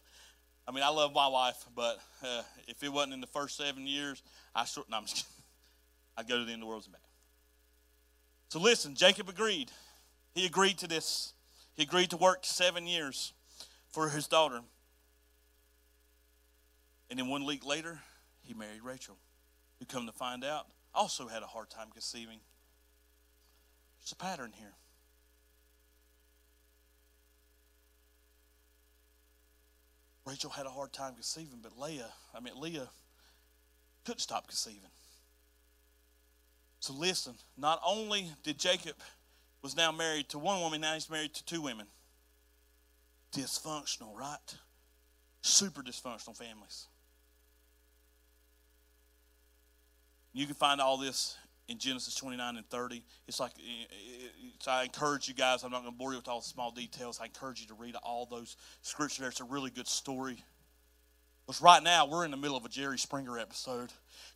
[0.66, 3.86] I mean, I love my wife, but uh, if it wasn't in the first seven
[3.86, 4.22] years,
[4.54, 5.42] I sure, no, I'm just kidding.
[6.16, 7.02] I'd go to the end of the world and back.
[8.48, 9.70] So listen, Jacob agreed.
[10.34, 11.32] He agreed to this.
[11.74, 13.32] He agreed to work seven years
[13.88, 14.60] for his daughter.
[17.10, 18.00] And then one week later,
[18.42, 19.16] he married Rachel,
[19.78, 22.38] who come to find out also had a hard time conceiving.
[24.04, 24.74] There's a pattern here.
[30.26, 32.88] Rachel had a hard time conceiving, but Leah, I mean Leah,
[34.04, 34.90] couldn't stop conceiving.
[36.80, 38.96] So listen, not only did Jacob
[39.62, 41.86] was now married to one woman, now he's married to two women.
[43.32, 44.36] Dysfunctional, right?
[45.40, 46.88] Super dysfunctional families.
[50.34, 51.38] You can find all this
[51.68, 53.03] in Genesis 29 and 30.
[53.27, 56.12] It's like, eh, eh, eh, so I encourage you guys, I'm not going to bore
[56.12, 57.20] you with all the small details.
[57.20, 59.18] I encourage you to read all those scriptures.
[59.18, 59.29] There.
[59.29, 60.42] It's a really good story.
[61.46, 63.92] Because right now, we're in the middle of a Jerry Springer episode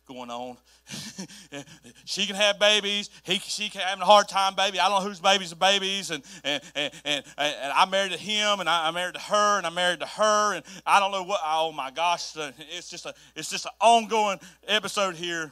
[0.07, 0.57] going on.
[2.05, 3.09] she can have babies.
[3.23, 4.79] He, she can have a hard time, baby.
[4.79, 6.11] I don't know whose babies are babies.
[6.11, 9.57] And, and, and, and, and I married to him, and I, I married to her,
[9.57, 10.53] and I married to her.
[10.53, 12.35] And I don't know what, oh my gosh.
[12.77, 15.51] It's just, a, it's just an ongoing episode here.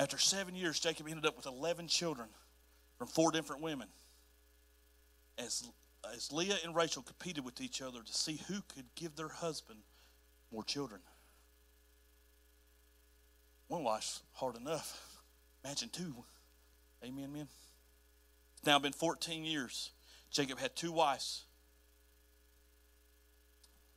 [0.00, 2.26] After seven years, Jacob ended up with 11 children
[2.96, 3.86] from four different women.
[5.36, 5.68] As,
[6.14, 9.80] as Leah and Rachel competed with each other to see who could give their husband
[10.50, 11.02] more children.
[13.68, 15.20] One wife's hard enough.
[15.62, 16.14] Imagine two.
[17.04, 17.48] Amen, men.
[18.56, 19.90] It's now been 14 years.
[20.30, 21.44] Jacob had two wives.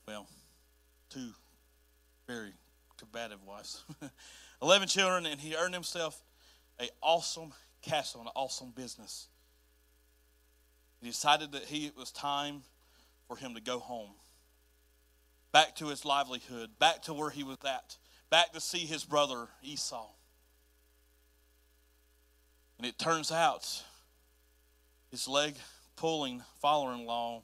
[0.05, 0.27] Well,
[1.09, 1.29] two
[2.27, 2.51] very
[3.03, 3.83] combative wives.
[4.61, 6.23] 11 children, and he earned himself
[6.79, 9.27] an awesome castle and an awesome business.
[11.01, 12.61] He decided that he, it was time
[13.27, 14.11] for him to go home,
[15.51, 17.97] back to his livelihood, back to where he was at,
[18.29, 20.07] back to see his brother Esau.
[22.77, 23.83] And it turns out
[25.11, 25.55] his leg
[25.97, 27.43] pulling father in law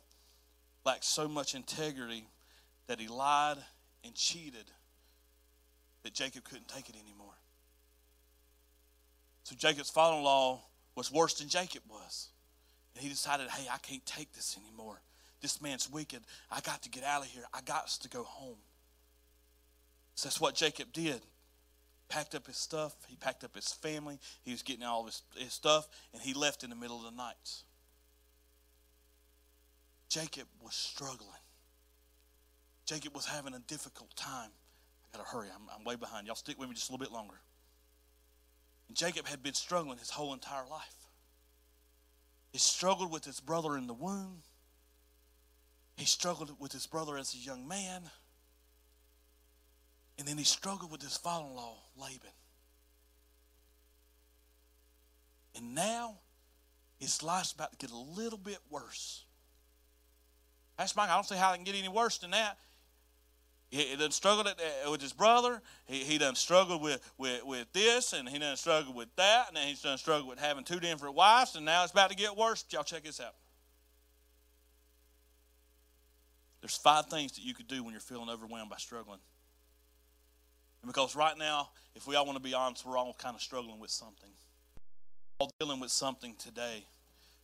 [0.86, 2.26] lacked so much integrity
[2.88, 3.58] that he lied
[4.04, 4.72] and cheated
[6.04, 7.34] that Jacob couldn't take it anymore.
[9.44, 10.62] So Jacob's father in law
[10.96, 12.30] was worse than Jacob was.
[12.94, 15.02] And he decided, hey, I can't take this anymore.
[15.42, 16.22] This man's wicked.
[16.52, 17.44] I got to get out of here.
[17.54, 18.58] I got to go home.
[20.16, 21.22] So that's what Jacob did.
[22.10, 22.94] Packed up his stuff.
[23.08, 24.20] He packed up his family.
[24.44, 27.04] He was getting all of his, his stuff, and he left in the middle of
[27.04, 27.64] the night.
[30.10, 31.30] Jacob was struggling.
[32.86, 34.50] Jacob was having a difficult time.
[35.14, 35.48] Got to hurry.
[35.54, 36.28] I'm, I'm way behind.
[36.28, 37.36] Y'all stick with me just a little bit longer.
[38.88, 40.96] And Jacob had been struggling his whole entire life.
[42.52, 44.44] He struggled with his brother in the womb.
[45.96, 48.04] He struggled with his brother as a young man.
[50.18, 52.32] And then he struggled with his father in law, Laban.
[55.56, 56.16] And now
[57.00, 59.24] his life's about to get a little bit worse.
[60.78, 61.10] That's Mike.
[61.10, 62.58] I don't see how it can get any worse than that.
[63.70, 64.48] He, he done struggled
[64.90, 65.62] with his brother.
[65.86, 69.58] He, he done struggled with, with, with this, and he done struggled with that, and
[69.58, 72.36] then he's done struggled with having two different wives, and now it's about to get
[72.36, 72.64] worse.
[72.64, 73.36] But Y'all check this out.
[76.62, 79.20] There's five things that you could do when you're feeling overwhelmed by struggling.
[80.82, 83.42] And because right now, if we all want to be honest, we're all kind of
[83.42, 84.30] struggling with something.
[85.40, 86.86] All dealing with something today.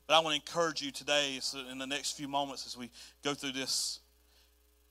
[0.08, 1.40] But I want to encourage you today
[1.72, 2.90] in the next few moments as we
[3.24, 4.00] go through this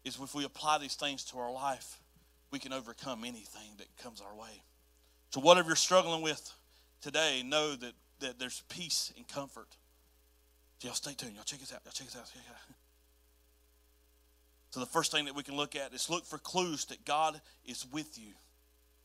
[0.04, 2.00] is if we apply these things to our life,
[2.50, 4.62] we can overcome anything that comes our way.
[5.30, 6.52] So, whatever you're struggling with
[7.00, 9.68] today, know that, that there's peace and comfort.
[10.78, 11.34] So y'all stay tuned.
[11.34, 11.80] Y'all check this out.
[11.84, 12.26] Y'all check this out.
[14.70, 17.40] So the first thing that we can look at is look for clues that God
[17.64, 18.32] is with you.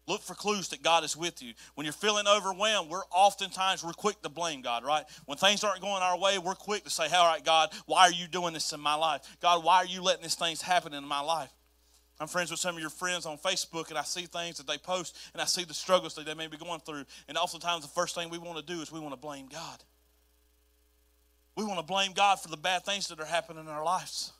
[0.10, 1.54] Look for clues that God is with you.
[1.76, 5.06] When you're feeling overwhelmed, we're oftentimes we're quick to blame God, right?
[5.26, 8.12] When things aren't going our way, we're quick to say, "All right, God, why are
[8.12, 9.22] you doing this in my life?
[9.40, 11.52] God, why are you letting these things happen in my life?"
[12.20, 14.80] I'm friends with some of your friends on Facebook, and I see things that they
[14.80, 17.06] post, and I see the struggles that they may be going through.
[17.28, 19.84] And oftentimes, the first thing we want to do is we want to blame God.
[21.56, 24.34] We want to blame God for the bad things that are happening in our lives.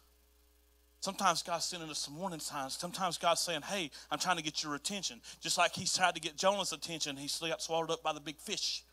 [1.02, 2.76] Sometimes God's sending us some warning signs.
[2.76, 5.22] Sometimes God's saying, Hey, I'm trying to get your attention.
[5.40, 8.38] Just like He tried to get Jonah's attention, he got swallowed up by the big
[8.38, 8.84] fish.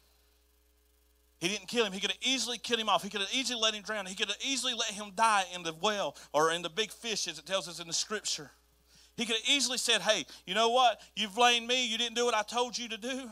[1.38, 1.92] He didn't kill him.
[1.92, 3.02] He could have easily killed him off.
[3.02, 4.06] He could have easily let him drown.
[4.06, 7.28] He could have easily let him die in the well or in the big fish,
[7.28, 8.50] as it tells us in the scripture.
[9.16, 11.00] He could have easily said, Hey, you know what?
[11.14, 11.86] You've blamed me.
[11.86, 13.30] You didn't do what I told you to do.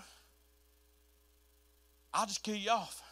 [2.12, 3.02] I'll just kill you off.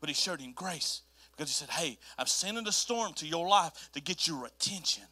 [0.00, 1.02] But he showed him grace
[1.36, 5.04] because he said, Hey, I'm sending a storm to your life to get your attention.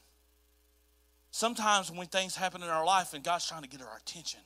[1.30, 4.40] Sometimes when things happen in our life and God's trying to get our attention,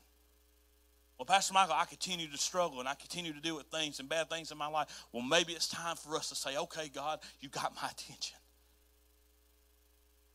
[1.18, 4.08] well, Pastor Michael, I continue to struggle and I continue to deal with things and
[4.08, 5.06] bad things in my life.
[5.12, 8.36] Well, maybe it's time for us to say, okay, God, you got my attention.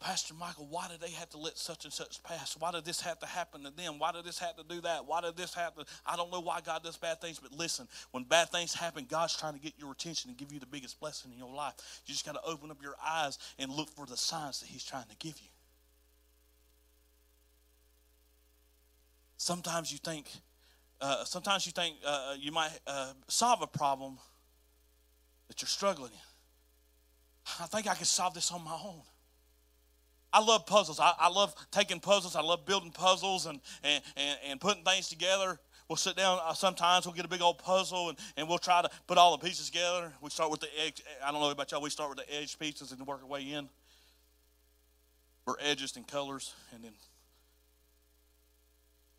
[0.01, 2.57] Pastor Michael, why did they have to let such and such pass?
[2.57, 3.99] Why did this have to happen to them?
[3.99, 5.05] Why did this have to do that?
[5.05, 5.85] Why did this happen?
[6.07, 9.37] I don't know why God does bad things, but listen, when bad things happen, God's
[9.37, 11.75] trying to get your attention and give you the biggest blessing in your life.
[12.07, 14.83] You just got to open up your eyes and look for the signs that He's
[14.83, 15.49] trying to give you.
[19.37, 20.25] Sometimes you think,
[20.99, 24.17] uh, sometimes you think uh, you might uh, solve a problem
[25.47, 27.63] that you're struggling in.
[27.63, 29.01] I think I can solve this on my own.
[30.33, 30.99] I love puzzles.
[30.99, 32.35] I, I love taking puzzles.
[32.35, 35.59] I love building puzzles and, and, and, and putting things together.
[35.91, 38.81] We'll sit down uh, sometimes, we'll get a big old puzzle and, and we'll try
[38.81, 40.13] to put all the pieces together.
[40.21, 41.03] We start with the edge.
[41.21, 43.41] I don't know about y'all, we start with the edge pieces and work our way
[43.41, 43.67] in.
[45.45, 46.93] We're edges and colors, and then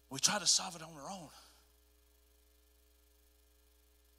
[0.09, 1.29] we try to solve it on our own.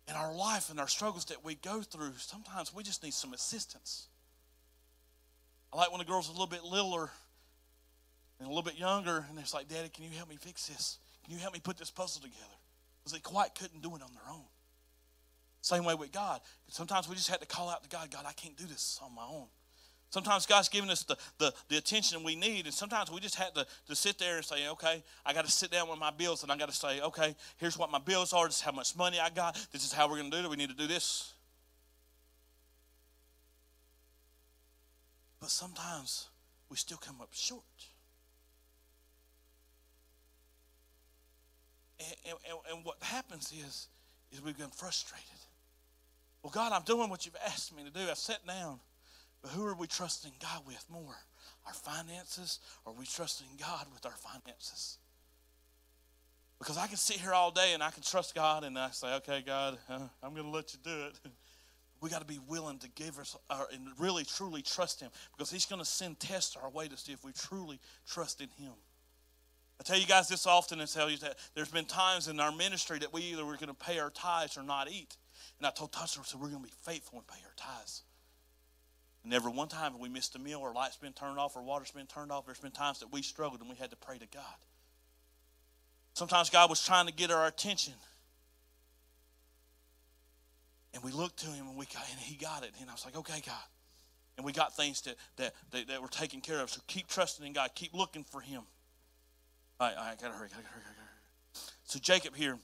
[0.08, 3.34] In our life and our struggles that we go through, sometimes we just need some
[3.34, 4.10] assistance.
[5.74, 7.10] I like when the girl's are a little bit littler
[8.40, 11.00] and a little bit younger, and it's like, Daddy, can you help me fix this?
[11.24, 12.44] Can you help me put this puzzle together?
[13.00, 14.44] Because they quite couldn't do it on their own.
[15.62, 16.42] Same way with God.
[16.68, 19.16] Sometimes we just had to call out to God, God, I can't do this on
[19.16, 19.48] my own.
[20.10, 23.56] Sometimes God's giving us the, the, the attention we need, and sometimes we just had
[23.56, 26.44] to, to sit there and say, okay, I got to sit down with my bills,
[26.44, 28.96] and I got to say, okay, here's what my bills are, this is how much
[28.96, 30.86] money I got, this is how we're going to do it, we need to do
[30.86, 31.33] this.
[35.44, 36.30] But sometimes
[36.70, 37.64] we still come up short.
[42.00, 43.90] And, and, and what happens is,
[44.32, 45.28] is we become frustrated.
[46.42, 48.10] Well, God, I'm doing what you've asked me to do.
[48.10, 48.80] I've sat down.
[49.42, 51.18] But who are we trusting God with more?
[51.68, 54.98] Our finances, or are we trusting God with our finances?
[56.58, 59.14] Because I can sit here all day and I can trust God and I say,
[59.16, 61.20] okay, God, I'm going to let you do it.
[62.04, 65.50] we got to be willing to give us our, and really truly trust him because
[65.50, 68.74] he's going to send tests our way to see if we truly trust in him.
[69.80, 72.52] I tell you guys this often and tell you that there's been times in our
[72.52, 75.16] ministry that we either we're going to pay our tithes or not eat.
[75.60, 78.04] And i told Tasha, said we're going to be faithful and pay our tithes.
[79.24, 81.92] And never one time we missed a meal or lights been turned off or water's
[81.92, 84.28] been turned off there's been times that we struggled and we had to pray to
[84.28, 84.44] god.
[86.16, 87.94] Sometimes god was trying to get our attention
[90.94, 92.72] and we looked to him and we got, and he got it.
[92.80, 93.56] And I was like, okay, God.
[94.38, 96.70] And we got things that, that, that, that were taken care of.
[96.70, 97.70] So keep trusting in God.
[97.76, 98.64] Keep looking for him.
[99.80, 101.10] All right, right, gotta hurry, gotta hurry, gotta hurry.
[101.84, 102.58] So Jacob here,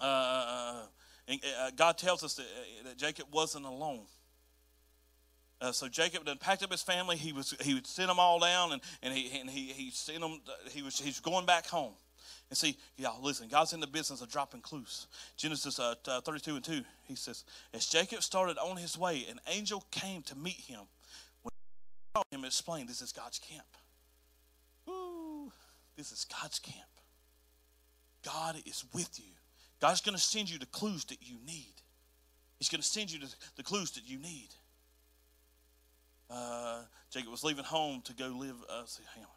[0.00, 0.82] uh,
[1.28, 4.02] and, uh, God tells us that, uh, that Jacob wasn't alone.
[5.60, 7.16] Uh, so Jacob then packed up his family.
[7.16, 10.20] He was he would send them all down, and, and he and he he sent
[10.20, 10.40] them.
[10.70, 11.94] He was he's going back home.
[12.54, 15.08] And see, y'all, listen, God's in the business of dropping clues.
[15.36, 19.40] Genesis uh, uh 32 and 2, he says, As Jacob started on his way, an
[19.48, 20.78] angel came to meet him.
[21.42, 23.66] When he saw him, explained, This is God's camp.
[24.86, 25.50] Woo,
[25.96, 26.86] this is God's camp.
[28.24, 29.32] God is with you.
[29.80, 31.74] God's going to send you the clues that you need.
[32.60, 33.18] He's going to send you
[33.56, 34.50] the, clues that you need.
[36.30, 38.54] Uh, Jacob was leaving home to go live.
[38.70, 39.33] Uh, see, hang on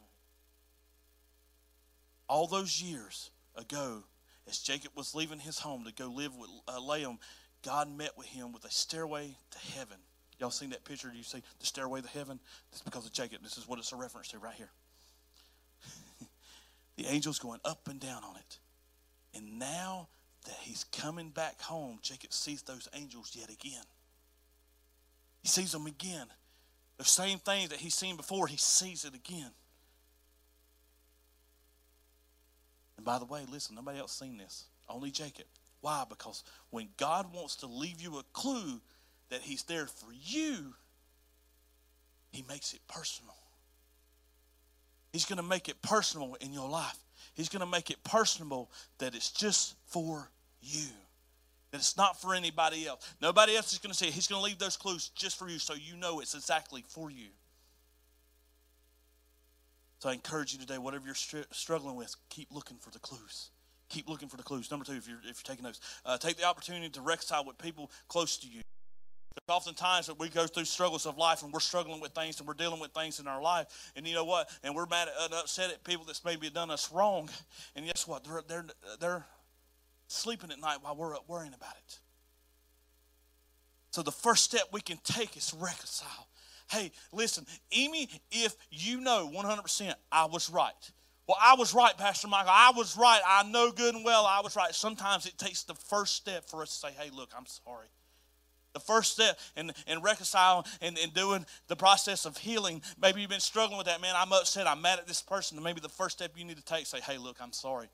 [2.28, 4.04] all those years ago,
[4.48, 7.20] as Jacob was leaving his home to go live with uh, Laban,
[7.64, 9.98] God met with him with a stairway to heaven.
[10.40, 11.10] Y'all seen that picture?
[11.10, 12.40] Do you see the stairway to heaven?
[12.72, 13.42] That's because of Jacob.
[13.42, 14.70] This is what it's a reference to right here.
[16.98, 18.60] the angel's going up and down on it.
[19.36, 20.08] And now
[20.46, 23.84] that he's coming back home, Jacob sees those angels yet again.
[25.42, 26.28] He sees them again.
[26.98, 29.52] The same thing that he's seen before, he sees it again.
[32.98, 34.66] And by the way, listen, nobody else seen this.
[34.90, 35.46] Only Jacob.
[35.82, 36.04] Why?
[36.10, 38.82] Because when God wants to leave you a clue
[39.30, 40.74] that he's there for you,
[42.32, 43.36] he makes it personal.
[45.14, 46.98] He's going to make it personal in your life.
[47.34, 50.30] He's going to make it personable that it's just for
[50.62, 50.88] you.
[51.72, 53.14] That it's not for anybody else.
[53.22, 54.14] Nobody else is going to see it.
[54.14, 57.12] He's going to leave those clues just for you so you know it's exactly for
[57.12, 57.28] you.
[60.00, 63.50] So I encourage you today, whatever you're str- struggling with, keep looking for the clues.
[63.90, 64.70] Keep looking for the clues.
[64.70, 67.58] Number two, if you're, if you're taking notes, uh, take the opportunity to reconcile with
[67.58, 68.62] people close to you.
[69.34, 72.48] There's oftentimes that we go through struggles of life and we're struggling with things and
[72.48, 73.92] we're dealing with things in our life.
[73.96, 74.50] And you know what?
[74.64, 77.30] And we're mad and upset at people that's maybe done us wrong.
[77.76, 78.24] And guess what?
[78.24, 78.66] They're, they're,
[79.00, 79.26] they're
[80.08, 82.00] sleeping at night while we're up worrying about it.
[83.92, 86.28] So the first step we can take is reconcile.
[86.70, 90.92] Hey, listen, Amy, if you know 100% I was right.
[91.28, 92.52] Well, I was right, Pastor Michael.
[92.54, 93.22] I was right.
[93.28, 94.74] I know good and well I was right.
[94.74, 97.88] Sometimes it takes the first step for us to say, hey, look, I'm sorry.
[98.74, 102.82] The first step in, in reconciling and, in doing the process of healing.
[103.02, 104.14] Maybe you've been struggling with that, man.
[104.16, 104.68] I'm upset.
[104.68, 105.58] I'm mad at this person.
[105.58, 107.88] And maybe the first step you need to take, say, hey, look, I'm sorry.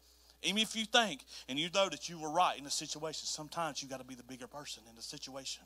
[0.44, 3.82] Even if you think and you know that you were right in the situation, sometimes
[3.82, 5.64] you got to be the bigger person in the situation.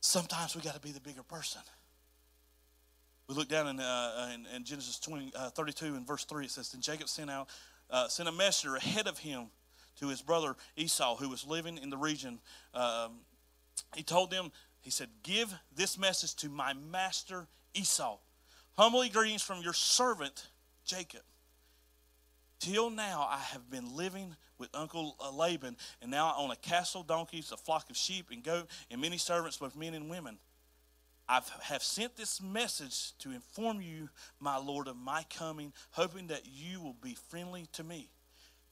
[0.00, 1.60] Sometimes we got to be the bigger person.
[3.28, 6.50] We look down in, uh, in, in, Genesis 20, uh, 32 and verse 3, it
[6.50, 7.48] says, Then Jacob sent out,
[7.90, 9.46] uh, sent a messenger ahead of him
[10.00, 12.40] to his brother Esau, who was living in the region.
[12.74, 13.20] Um,
[13.94, 18.18] he told them, he said, Give this message to my master Esau.
[18.76, 20.48] Humbly greetings from your servant
[20.84, 21.20] Jacob.
[22.60, 26.56] Till now, I have been living with Uncle uh, Laban, and now I own a
[26.56, 30.38] castle, donkeys, a flock of sheep and goat, and many servants, both men and women.
[31.26, 36.42] I have sent this message to inform you, my Lord, of my coming, hoping that
[36.46, 38.10] you will be friendly to me.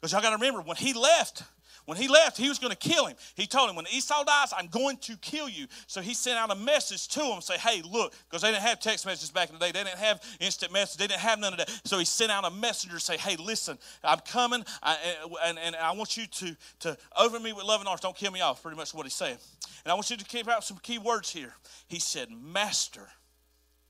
[0.00, 1.42] Because y'all got to remember, when he left,
[1.88, 3.16] when he left, he was going to kill him.
[3.34, 5.66] He told him, when Esau dies, I'm going to kill you.
[5.86, 8.78] So he sent out a message to him, say, hey, look, because they didn't have
[8.78, 9.72] text messages back in the day.
[9.72, 10.98] They didn't have instant message.
[10.98, 11.70] They didn't have none of that.
[11.84, 15.76] So he sent out a messenger, say, hey, listen, I'm coming, I, eh, and, and
[15.76, 18.02] I want you to, to over me with loving arms.
[18.02, 19.38] Don't kill me off, pretty much what he's saying.
[19.84, 21.54] And I want you to keep out some key words here.
[21.86, 23.08] He said, master.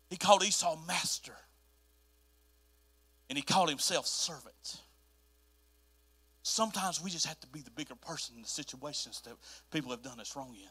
[0.08, 1.34] He called Esau master.
[3.28, 4.82] And he called himself servant.
[6.48, 9.34] Sometimes we just have to be the bigger person in the situations that
[9.70, 10.70] people have done us wrong in.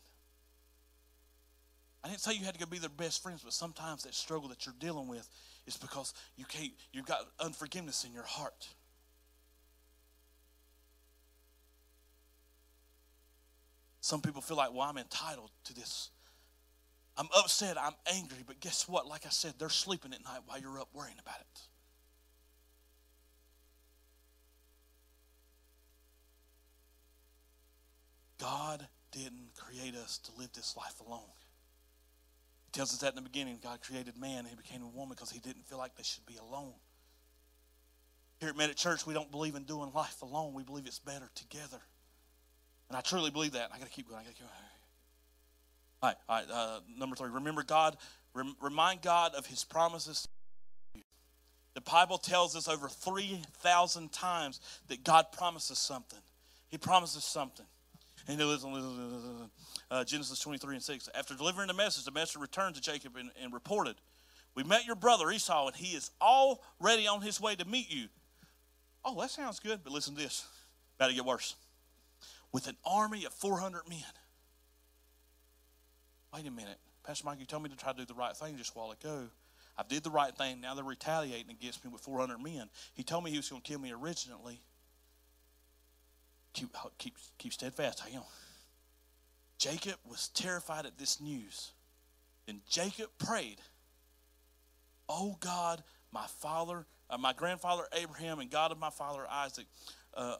[2.03, 4.49] I didn't say you had to go be their best friends, but sometimes that struggle
[4.49, 5.29] that you're dealing with
[5.67, 8.67] is because you can't, you've got unforgiveness in your heart.
[14.01, 16.09] Some people feel like, well, I'm entitled to this.
[17.17, 19.05] I'm upset, I'm angry, but guess what?
[19.05, 21.61] Like I said, they're sleeping at night while you're up worrying about it.
[28.39, 31.21] God didn't create us to live this life alone.
[32.65, 33.59] He tells us that in the beginning.
[33.63, 36.25] God created man and he became a woman because he didn't feel like they should
[36.25, 36.73] be alone.
[38.39, 40.53] Here at Medic Church, we don't believe in doing life alone.
[40.53, 41.81] We believe it's better together.
[42.89, 43.71] And I truly believe that.
[43.73, 44.21] I got to keep going.
[44.21, 44.53] I got to keep going.
[46.01, 46.47] All right, all right.
[46.51, 47.29] Uh, number three.
[47.29, 47.97] Remember God.
[48.33, 50.27] Rem- remind God of His promises.
[51.73, 56.19] The Bible tells us over three thousand times that God promises something.
[56.69, 57.65] He promises something.
[58.27, 59.49] And listen,
[59.89, 61.09] uh, Genesis 23 and 6.
[61.15, 63.95] After delivering the message, the messenger returned to Jacob and, and reported,
[64.53, 68.07] We met your brother Esau, and he is already on his way to meet you.
[69.05, 70.45] Oh, that sounds good, but listen to this.
[70.97, 71.55] About to get worse.
[72.51, 73.99] With an army of 400 men.
[76.33, 76.77] Wait a minute.
[77.05, 78.91] Pastor Mike, you told me to try to do the right thing just a while
[78.91, 79.27] ago.
[79.77, 80.59] I did the right thing.
[80.59, 82.67] Now they're retaliating against me with 400 men.
[82.93, 84.59] He told me he was going to kill me originally
[86.57, 87.99] keep, keep, keep steadfast.
[87.99, 88.23] Hang on.
[89.57, 91.71] Jacob was terrified at this news.
[92.45, 93.57] Then Jacob prayed,
[95.09, 99.65] Oh God, my father, uh, my grandfather Abraham, and God of my father Isaac,
[100.13, 100.35] uh,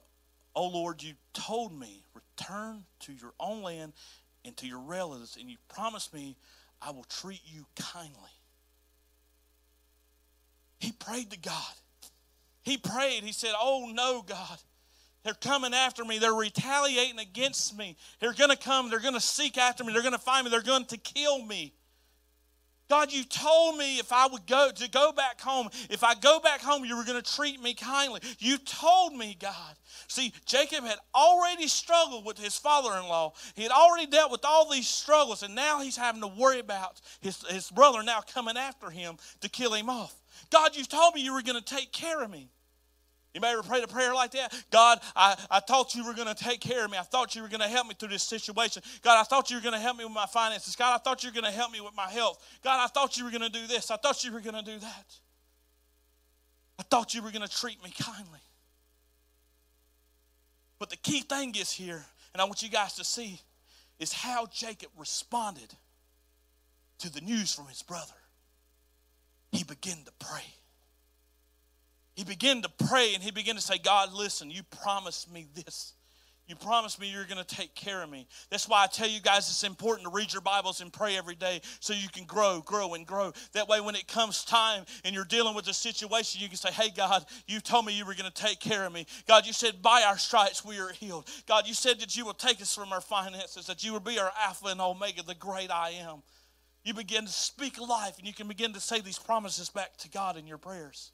[0.56, 3.94] oh Lord, you told me, return to your own land
[4.44, 6.36] and to your relatives, and you promised me
[6.82, 8.32] I will treat you kindly.
[10.80, 11.74] He prayed to God.
[12.62, 13.24] He prayed.
[13.24, 14.60] He said, Oh no, God.
[15.28, 16.20] They're coming after me.
[16.20, 17.98] They're retaliating against me.
[18.22, 18.90] They're going to come.
[18.90, 19.92] They're going to seek after me.
[19.92, 20.52] They're going to find me.
[20.52, 21.74] They're going to kill me.
[22.90, 26.40] God, you told me if I would go to go back home, if I go
[26.40, 28.22] back home, you were going to treat me kindly.
[28.40, 29.76] You told me, God.
[30.08, 33.34] See, Jacob had already struggled with his father in law.
[33.54, 37.02] He had already dealt with all these struggles, and now he's having to worry about
[37.20, 40.16] his, his brother now coming after him to kill him off.
[40.50, 42.48] God, you told me you were going to take care of me.
[43.38, 44.52] Anybody ever prayed a prayer like that?
[44.72, 46.98] God, I, I thought you were going to take care of me.
[46.98, 48.82] I thought you were going to help me through this situation.
[49.04, 50.76] God, I thought you were going to help me with my finances.
[50.76, 52.44] God, I thought you were going to help me with my health.
[52.64, 53.92] God, I thought you were going to do this.
[53.92, 55.06] I thought you were going to do that.
[56.80, 58.40] I thought you were going to treat me kindly.
[60.80, 63.40] But the key thing is here, and I want you guys to see,
[64.00, 65.76] is how Jacob responded
[66.98, 68.18] to the news from his brother.
[69.52, 70.57] He began to pray
[72.18, 75.94] he began to pray and he began to say, God, listen, you promised me this.
[76.48, 78.26] You promised me you're going to take care of me.
[78.50, 81.36] That's why I tell you guys it's important to read your Bibles and pray every
[81.36, 83.34] day so you can grow, grow, and grow.
[83.54, 86.72] That way, when it comes time and you're dealing with a situation, you can say,
[86.72, 89.06] Hey, God, you told me you were going to take care of me.
[89.28, 91.30] God, you said, By our stripes we are healed.
[91.48, 94.18] God, you said that you will take us from our finances, that you will be
[94.18, 96.24] our Alpha and Omega, the great I am.
[96.84, 100.10] You begin to speak life and you can begin to say these promises back to
[100.10, 101.12] God in your prayers.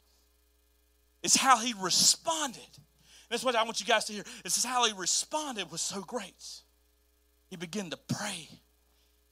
[1.24, 2.62] It's how he responded.
[3.30, 4.24] That's what I want you guys to hear.
[4.44, 6.62] This is how he responded was so great.
[7.50, 8.50] He began to pray.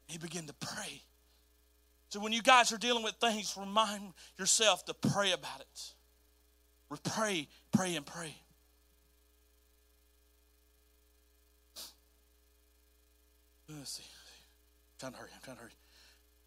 [0.07, 1.03] He began to pray.
[2.09, 5.93] So when you guys are dealing with things, remind yourself to pray about it.
[7.03, 8.35] Pray, pray, and pray.
[13.69, 14.03] Let's see.
[14.03, 15.29] I'm trying to hurry.
[15.33, 15.71] I'm trying to hurry.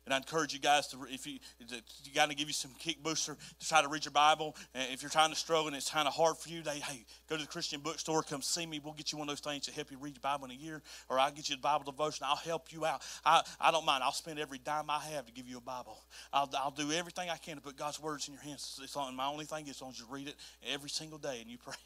[0.04, 3.02] And I encourage you guys to, if you, you got to give you some kick
[3.02, 4.54] booster to try to read your Bible.
[4.74, 7.04] And if you're trying to struggle and it's kind of hard for you, they, hey,
[7.28, 8.80] go to the Christian bookstore, come see me.
[8.84, 10.54] We'll get you one of those things to help you read your Bible in a
[10.54, 12.26] year, or I'll get you a Bible devotion.
[12.28, 13.02] I'll help you out.
[13.24, 14.04] I, I don't mind.
[14.04, 15.98] I'll spend every dime I have to give you a Bible.
[16.32, 18.78] I'll, I'll do everything I can to put God's words in your hands.
[18.82, 20.36] It's on, my only thing is as long as you read it
[20.70, 21.74] every single day and you pray.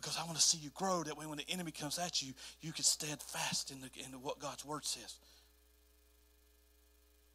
[0.00, 1.02] Because I want to see you grow.
[1.02, 4.12] That way, when the enemy comes at you, you can stand fast in, the, in
[4.22, 5.16] what God's word says.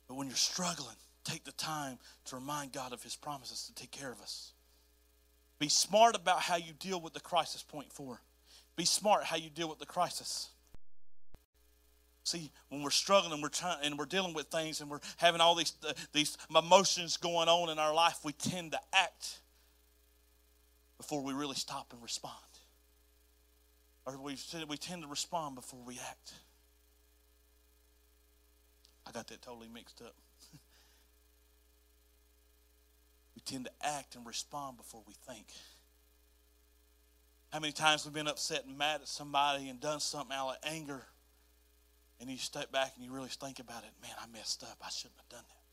[0.07, 3.91] But when you're struggling, take the time to remind God of His promises to take
[3.91, 4.51] care of us.
[5.59, 7.63] Be smart about how you deal with the crisis.
[7.63, 8.19] Point four.
[8.75, 10.49] Be smart how you deal with the crisis.
[12.25, 15.55] See, when we're struggling, we're trying, and we're dealing with things, and we're having all
[15.55, 19.39] these uh, these emotions going on in our life, we tend to act
[20.97, 22.33] before we really stop and respond,
[24.05, 24.37] or we
[24.67, 26.33] we tend to respond before we act.
[29.07, 30.15] I got that totally mixed up.
[33.35, 35.47] we tend to act and respond before we think.
[37.51, 40.57] How many times we've been upset and mad at somebody and done something out of
[40.63, 41.03] anger,
[42.19, 44.77] and you step back and you really think about it, man, I messed up.
[44.83, 45.63] I shouldn't have done that.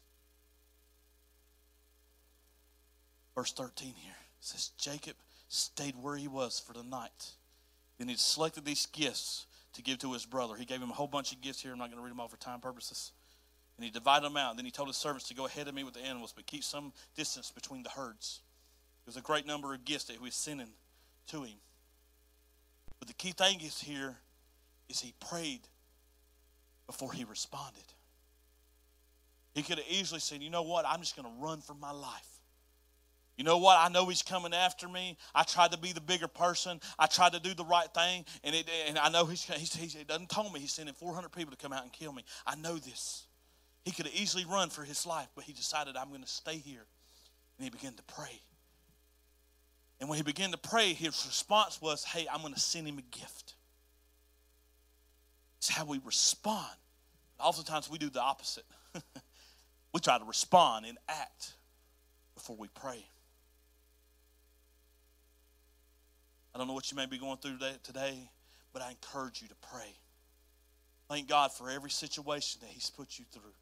[3.35, 5.15] Verse 13 here says, Jacob
[5.49, 7.31] stayed where he was for the night.
[7.99, 10.57] Then he selected these gifts to give to his brother.
[10.57, 11.73] He gave him a whole bunch of gifts here.
[11.73, 13.13] I'm not going to read them all for time purposes.
[13.81, 14.57] And he divided them out.
[14.57, 16.63] Then he told his servants to go ahead of me with the animals, but keep
[16.63, 18.43] some distance between the herds.
[19.07, 20.69] There was a great number of gifts that he was sending
[21.29, 21.57] to him.
[22.99, 24.19] But the key thing is here
[24.91, 25.63] is he prayed
[26.87, 27.85] before he responded.
[29.55, 31.91] He could have easily said, you know what, I'm just going to run for my
[31.91, 32.29] life.
[33.39, 33.79] You know what?
[33.79, 35.17] I know he's coming after me.
[35.35, 36.83] I tried to be the bigger person.
[36.99, 40.05] I tried to do the right thing, and it, and I know he's, he's, he
[40.05, 42.27] doesn't tell me he's sending 400 people to come out and kill me.
[42.47, 43.25] I know this.
[43.85, 46.57] He could have easily run for his life, but he decided, I'm going to stay
[46.57, 46.85] here.
[47.59, 48.41] And he began to pray.
[50.01, 52.99] And when he began to pray, his response was, Hey, I'm going to send him
[52.99, 53.55] a gift.
[55.59, 56.77] It's how we respond.
[57.39, 58.65] Oftentimes we do the opposite.
[59.93, 61.53] we try to respond and act
[62.35, 63.05] before we pray.
[66.55, 68.19] I don't know what you may be going through today,
[68.73, 69.95] but I encourage you to pray.
[71.09, 73.53] Thank God for every situation that He's put you through.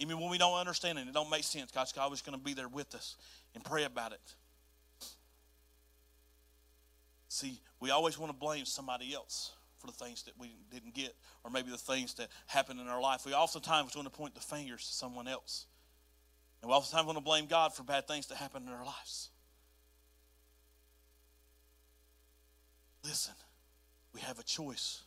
[0.00, 1.70] Even when we don't understand it, it don't make sense.
[1.70, 3.16] God's always going to be there with us
[3.54, 4.34] and pray about it.
[7.28, 11.14] See, we always want to blame somebody else for the things that we didn't get,
[11.44, 13.26] or maybe the things that happened in our life.
[13.26, 15.66] We oftentimes want to point the fingers to someone else.
[16.62, 19.28] And we oftentimes want to blame God for bad things that happen in our lives.
[23.04, 23.34] Listen,
[24.14, 25.02] we have a choice.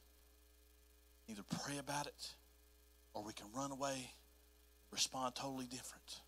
[1.28, 2.30] Either pray about it
[3.16, 4.12] or we can run away
[4.94, 6.22] respond totally different.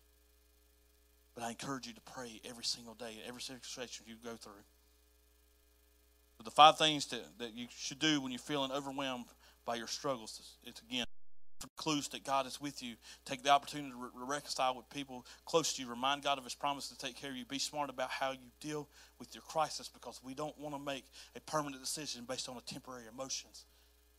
[1.34, 4.64] But I encourage you to pray every single day, every situation you go through.
[6.36, 9.26] But the five things that, that you should do when you're feeling overwhelmed
[9.64, 11.06] by your struggles it's again,
[11.76, 12.94] clues that God is with you.
[13.24, 15.88] Take the opportunity to re- reconcile with people close to you.
[15.88, 17.44] Remind God of His promise to take care of you.
[17.44, 18.88] Be smart about how you deal
[19.18, 21.04] with your crisis because we don't want to make
[21.34, 23.64] a permanent decision based on a temporary emotions.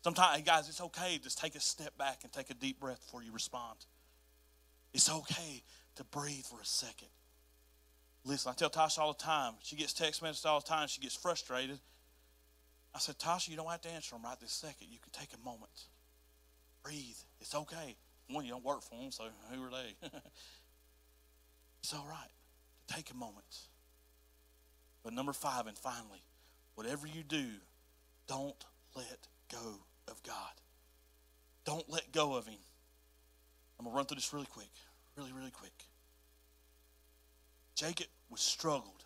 [0.04, 1.20] Sometimes, guys, it's okay.
[1.22, 3.78] Just take a step back and take a deep breath before you respond.
[4.98, 5.64] It's okay
[5.96, 7.08] to breathe for a second.
[8.26, 9.54] Listen, I tell Tasha all the time.
[9.64, 10.90] She gets text messages all the time.
[10.90, 11.80] She gets frustrated.
[12.94, 14.88] I said, Tasha, you don't have to answer them right this second.
[14.92, 15.72] You can take a moment.
[16.84, 17.16] Breathe.
[17.40, 17.96] It's okay.
[18.30, 19.24] One, you don't work for them, so
[19.54, 20.08] who are they?
[21.82, 22.32] it's all right
[22.88, 23.60] take a moment.
[25.04, 26.24] But number five, and finally,
[26.76, 27.46] whatever you do,
[28.28, 30.34] don't let go of God.
[31.66, 32.60] Don't let go of Him.
[33.80, 34.72] I'm going to run through this really quick,
[35.18, 35.74] really, really quick.
[37.76, 39.04] Jacob was struggled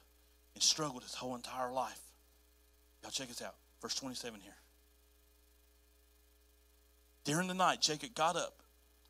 [0.54, 2.00] and struggled his whole entire life.
[3.02, 3.56] Y'all check this out.
[3.82, 4.54] Verse 27 here.
[7.24, 8.62] During the night, Jacob got up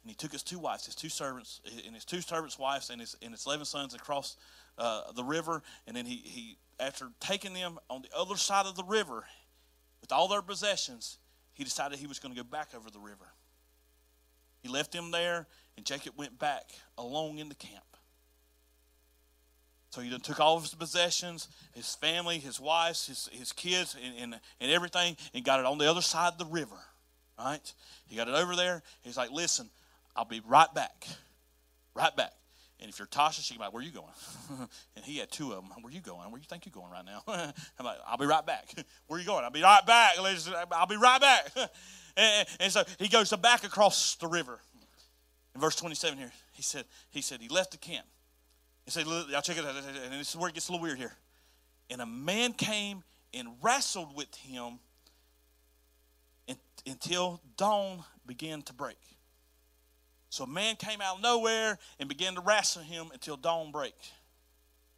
[0.03, 2.99] and he took his two wives, his two servants, and his two servants' wives, and
[2.99, 4.35] his, and his 11 sons across
[4.77, 5.61] uh, the river.
[5.85, 9.23] And then he, he, after taking them on the other side of the river
[10.01, 11.19] with all their possessions,
[11.53, 13.30] he decided he was going to go back over the river.
[14.61, 17.83] He left him there, and Jacob went back alone in the camp.
[19.89, 24.15] So he took all of his possessions, his family, his wives, his, his kids, and,
[24.17, 26.77] and, and everything, and got it on the other side of the river.
[27.37, 27.73] Right?
[28.07, 28.83] He got it over there.
[29.01, 29.69] He's like, listen,
[30.15, 31.05] I'll be right back.
[31.93, 32.31] Right back.
[32.79, 34.07] And if you're Tasha, she's like, where are you going?
[34.95, 35.71] and he had two of them.
[35.81, 36.31] Where are you going?
[36.31, 37.23] Where do you think you're going right now?
[37.79, 38.73] I'm like, I'll be right back.
[39.07, 39.43] where are you going?
[39.43, 40.13] I'll be right back.
[40.71, 41.51] I'll be right back.
[42.17, 44.59] And, and so he goes back across the river.
[45.53, 48.05] In verse 27 here, he said, he said he left the camp.
[48.85, 49.75] He said, y'all check it out.
[49.75, 51.13] And this is where it gets a little weird here.
[51.89, 53.03] And a man came
[53.33, 54.79] and wrestled with him
[56.85, 58.97] until dawn began to break.
[60.29, 63.95] So a man came out of nowhere and began to wrestle him until dawn break.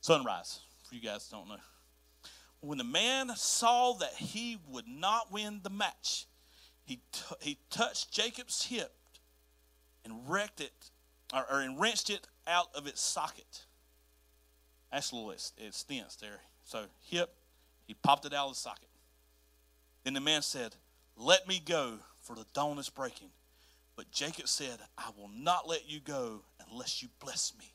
[0.02, 1.58] Sunrise, for you guys don't know.
[2.62, 6.28] When the man saw that he would not win the match,
[6.86, 8.94] he, t- he touched Jacob's hip
[10.04, 10.92] and wrecked it,
[11.34, 13.66] or, or and wrenched it out of its socket.
[14.92, 16.42] That's a little, it's, it stints there.
[16.64, 17.34] So hip,
[17.88, 18.90] he popped it out of the socket.
[20.04, 20.76] Then the man said,
[21.16, 23.30] let me go, for the dawn is breaking.
[23.96, 27.72] But Jacob said, I will not let you go unless you bless me.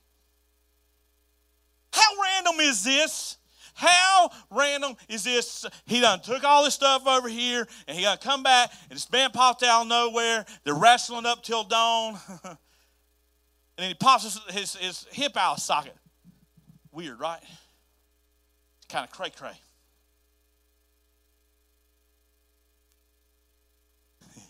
[1.92, 3.37] How random is this?
[3.78, 5.64] How random is this?
[5.86, 9.08] He done took all this stuff over here and he done come back and this
[9.12, 10.44] man popped out of nowhere.
[10.64, 12.18] They're wrestling up till dawn.
[12.44, 12.56] and
[13.76, 15.94] then he pops his, his, his hip out of socket.
[16.90, 17.38] Weird, right?
[17.40, 19.52] It's kind of cray cray.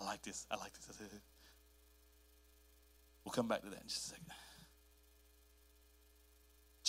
[0.00, 0.46] I like this.
[0.50, 0.88] I like this.
[3.26, 4.29] We'll come back to that in just a second.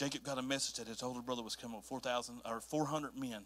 [0.01, 3.43] Jacob got a message that his older brother was coming with 4,000 or 400 men.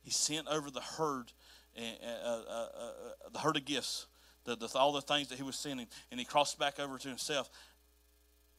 [0.00, 1.32] He sent over the herd,
[1.76, 4.06] uh, uh, uh, uh, the herd of gifts,
[4.46, 7.08] the, the, all the things that he was sending, and he crossed back over to
[7.08, 7.50] himself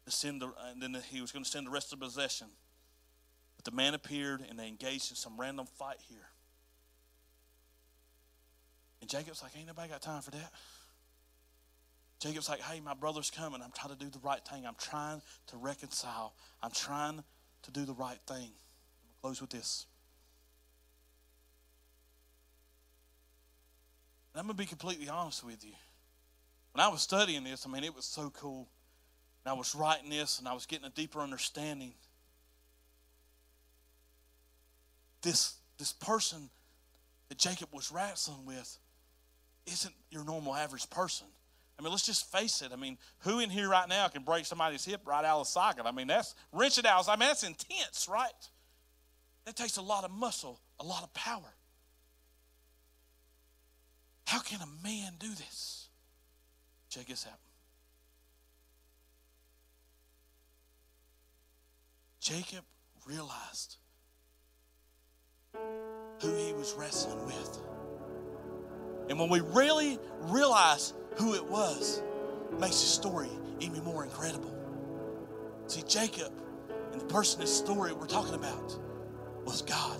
[0.06, 2.46] to send the, and then he was going to send the rest of the possession.
[3.56, 6.30] But the man appeared, and they engaged in some random fight here.
[9.02, 10.52] And Jacob's like, ain't nobody got time for that.
[12.20, 13.64] Jacob's like, hey, my brother's coming.
[13.64, 14.68] I'm trying to do the right thing.
[14.68, 16.36] I'm trying to reconcile.
[16.62, 17.24] I'm trying
[17.64, 18.38] to do the right thing.
[18.38, 19.86] I'm going to close with this.
[24.34, 25.74] And I'm going to be completely honest with you.
[26.74, 28.68] When I was studying this, I mean, it was so cool.
[29.44, 31.94] And I was writing this and I was getting a deeper understanding.
[35.22, 36.50] This, this person
[37.30, 38.78] that Jacob was wrestling with
[39.66, 41.28] isn't your normal average person.
[41.80, 42.72] I mean, let's just face it.
[42.74, 45.52] I mean, who in here right now can break somebody's hip right out of the
[45.52, 45.86] socket?
[45.86, 47.08] I mean, that's wrench it out.
[47.08, 48.30] I mean, that's intense, right?
[49.46, 51.54] That takes a lot of muscle, a lot of power.
[54.28, 55.88] How can a man do this?
[56.90, 57.40] Check this out.
[62.20, 62.66] Jacob
[63.08, 63.78] realized
[65.54, 67.79] who he was wrestling with.
[69.10, 72.02] And when we really realize who it was,
[72.52, 73.30] it makes the story
[73.60, 74.56] even more incredible.
[75.68, 76.32] See, Jacob
[76.92, 78.80] and the person in the story we're talking about
[79.46, 79.98] was God.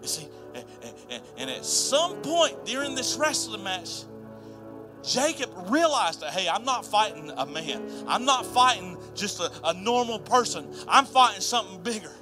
[0.00, 4.04] You see, and, and, at some point during this wrestling match,
[5.04, 7.82] Jacob realized that, hey, I'm not fighting a man.
[8.06, 10.66] I'm not fighting just a, a normal person.
[10.88, 12.12] I'm fighting something bigger.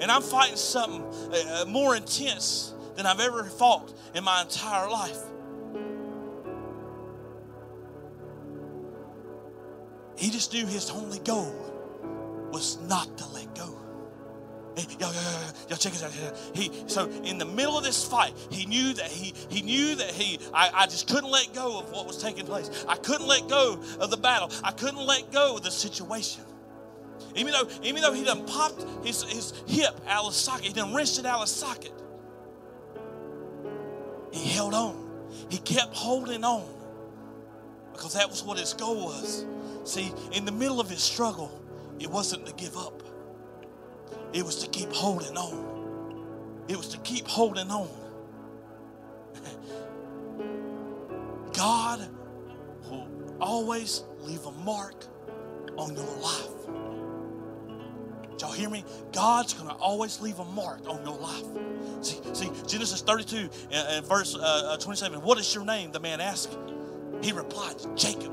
[0.00, 1.02] And I'm fighting something
[1.32, 5.18] uh, more intense than I've ever fought in my entire life.
[10.16, 11.52] He just knew his only goal
[12.52, 13.76] was not to let go.
[14.76, 15.12] Y'all, y'all,
[15.68, 16.12] y'all, check this out.
[16.54, 20.10] He so in the middle of this fight, he knew that he he knew that
[20.10, 22.84] he I, I just couldn't let go of what was taking place.
[22.88, 24.50] I couldn't let go of the battle.
[24.64, 26.44] I couldn't let go of the situation.
[27.34, 30.94] Even though even though he done popped his, his hip out of socket, he done
[30.94, 31.92] wrenched it out of socket.
[34.32, 35.10] He held on.
[35.48, 36.64] He kept holding on
[37.92, 39.44] because that was what his goal was.
[39.84, 41.60] See, in the middle of his struggle,
[41.98, 43.02] it wasn't to give up.
[44.32, 46.64] It was to keep holding on.
[46.68, 47.88] It was to keep holding on.
[51.52, 52.08] God
[52.90, 53.08] will
[53.40, 55.04] always leave a mark
[55.76, 56.48] on your life.
[58.42, 58.84] Y'all hear me?
[59.12, 61.44] God's going to always leave a mark on your life.
[62.04, 65.22] See, see Genesis 32 and, and verse uh, uh, 27.
[65.22, 65.92] What is your name?
[65.92, 66.58] The man asked.
[67.22, 68.32] He replied, Jacob.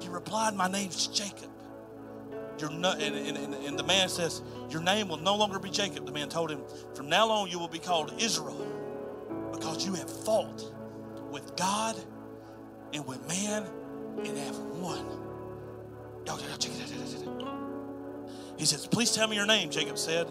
[0.00, 1.50] He replied, My name's Jacob.
[2.62, 6.06] No, and, and, and, and the man says, Your name will no longer be Jacob.
[6.06, 6.62] The man told him,
[6.94, 8.66] From now on, you will be called Israel
[9.52, 10.64] because you have fought
[11.30, 11.96] with God
[12.94, 13.66] and with man
[14.24, 15.04] and have won.
[16.24, 17.51] Y'all, y'all check it out.
[18.58, 20.30] He says, Please tell me your name, Jacob said.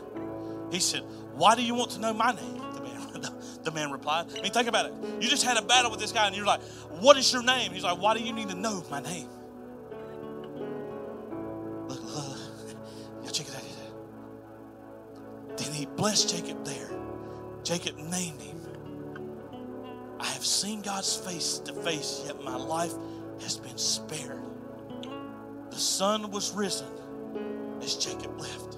[0.72, 1.04] He said,
[1.36, 2.62] Why do you want to know my name?
[2.74, 4.28] The man, the man replied.
[4.38, 4.94] I mean, think about it.
[5.20, 6.62] You just had a battle with this guy, and you're like,
[7.00, 7.72] What is your name?
[7.72, 9.28] He's like, Why do you need to know my name?
[11.88, 12.38] Look, look,
[13.22, 13.64] y'all check it out.
[15.58, 16.90] Then he blessed Jacob there.
[17.64, 18.58] Jacob named him.
[20.20, 22.94] I have seen God's face to face, yet my life
[23.42, 24.42] has been spared.
[25.72, 26.88] The sun was risen
[27.82, 28.78] as Jacob left.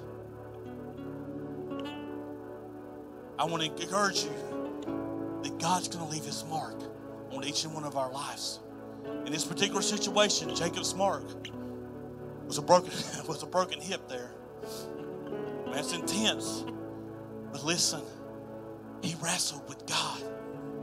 [3.38, 4.30] I want to encourage you
[5.42, 6.76] that God's going to leave his mark
[7.32, 8.60] on each and one of our lives.
[9.26, 11.24] In this particular situation, Jacob's mark
[12.46, 12.92] was a broken
[13.28, 14.30] was a broken hip there.
[15.66, 16.64] Man, it's intense.
[17.52, 18.02] But listen,
[19.02, 20.22] he wrestled with God.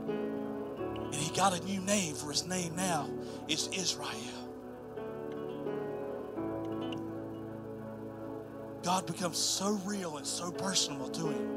[0.08, 3.08] And he got a new name for his name now.
[3.48, 4.41] It's Israel.
[8.82, 11.48] God becomes so real and so personal to him.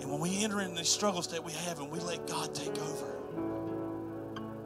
[0.00, 2.76] And when we enter in these struggles that we have and we let God take
[2.78, 3.16] over,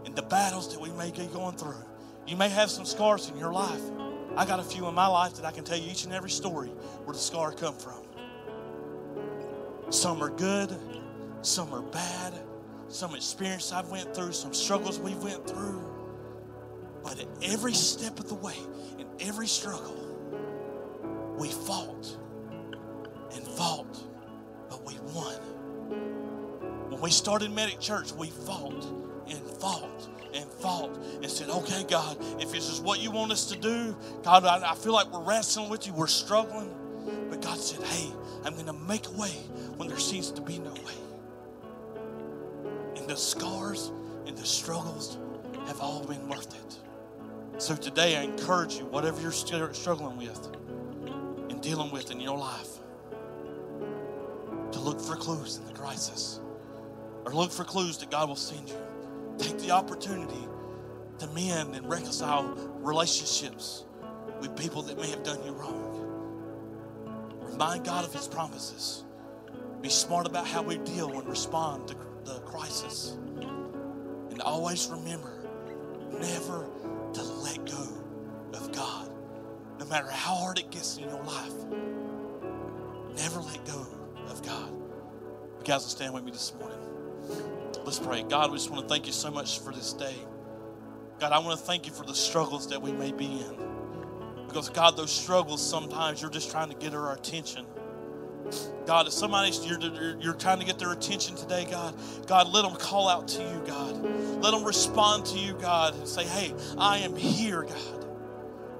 [0.04, 1.74] in the battles that we may be going through,
[2.26, 3.80] you may have some scars in your life.
[4.36, 6.30] I got a few in my life that I can tell you each and every
[6.30, 6.68] story
[7.04, 8.02] where the scar come from.
[9.90, 10.76] Some are good,
[11.42, 12.34] some are bad,
[12.88, 15.99] some experience I've went through, some struggles we've went through.
[17.20, 18.56] But at every step of the way,
[18.98, 19.96] in every struggle,
[21.36, 22.16] we fought
[23.34, 23.98] and fought,
[24.68, 25.34] but we won.
[26.88, 28.86] When we started Medic Church, we fought
[29.28, 33.46] and fought and fought and said, okay, God, if this is what you want us
[33.46, 36.74] to do, God, I, I feel like we're wrestling with you, we're struggling.
[37.28, 38.10] But God said, hey,
[38.44, 39.32] I'm going to make a way
[39.76, 40.94] when there seems to be no way.
[42.96, 43.92] And the scars
[44.26, 45.18] and the struggles
[45.66, 46.80] have all been worth it.
[47.60, 50.48] So today I encourage you, whatever you're struggling with
[51.50, 52.78] and dealing with in your life,
[54.72, 56.40] to look for clues in the crisis
[57.26, 58.76] or look for clues that God will send you.
[59.36, 60.48] Take the opportunity
[61.18, 62.44] to mend and reconcile
[62.78, 63.84] relationships
[64.40, 65.84] with people that may have done you wrong.
[67.42, 69.04] Remind God of His promises.
[69.82, 73.18] Be smart about how we deal and respond to the crisis.
[74.30, 75.40] And always remember
[76.18, 76.66] never
[77.14, 77.88] to let go
[78.54, 79.10] of God.
[79.78, 81.54] No matter how hard it gets in your life,
[83.16, 83.86] never let go
[84.28, 84.70] of God.
[85.58, 86.78] You guys will stand with me this morning.
[87.84, 88.22] Let's pray.
[88.22, 90.14] God, we just want to thank you so much for this day.
[91.18, 94.46] God, I want to thank you for the struggles that we may be in.
[94.46, 97.66] Because, God, those struggles sometimes you're just trying to get our attention.
[98.86, 101.94] God, if somebody's you're, you're, you're trying to get their attention today, God,
[102.26, 104.02] God, let them call out to you, God.
[104.42, 108.06] Let them respond to you, God, and say, hey, I am here, God.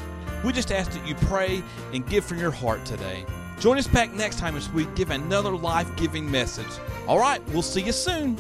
[0.45, 3.25] We just ask that you pray and give from your heart today.
[3.61, 6.67] Join us back next time as we give another life giving message.
[7.07, 8.37] All right, we'll see you soon.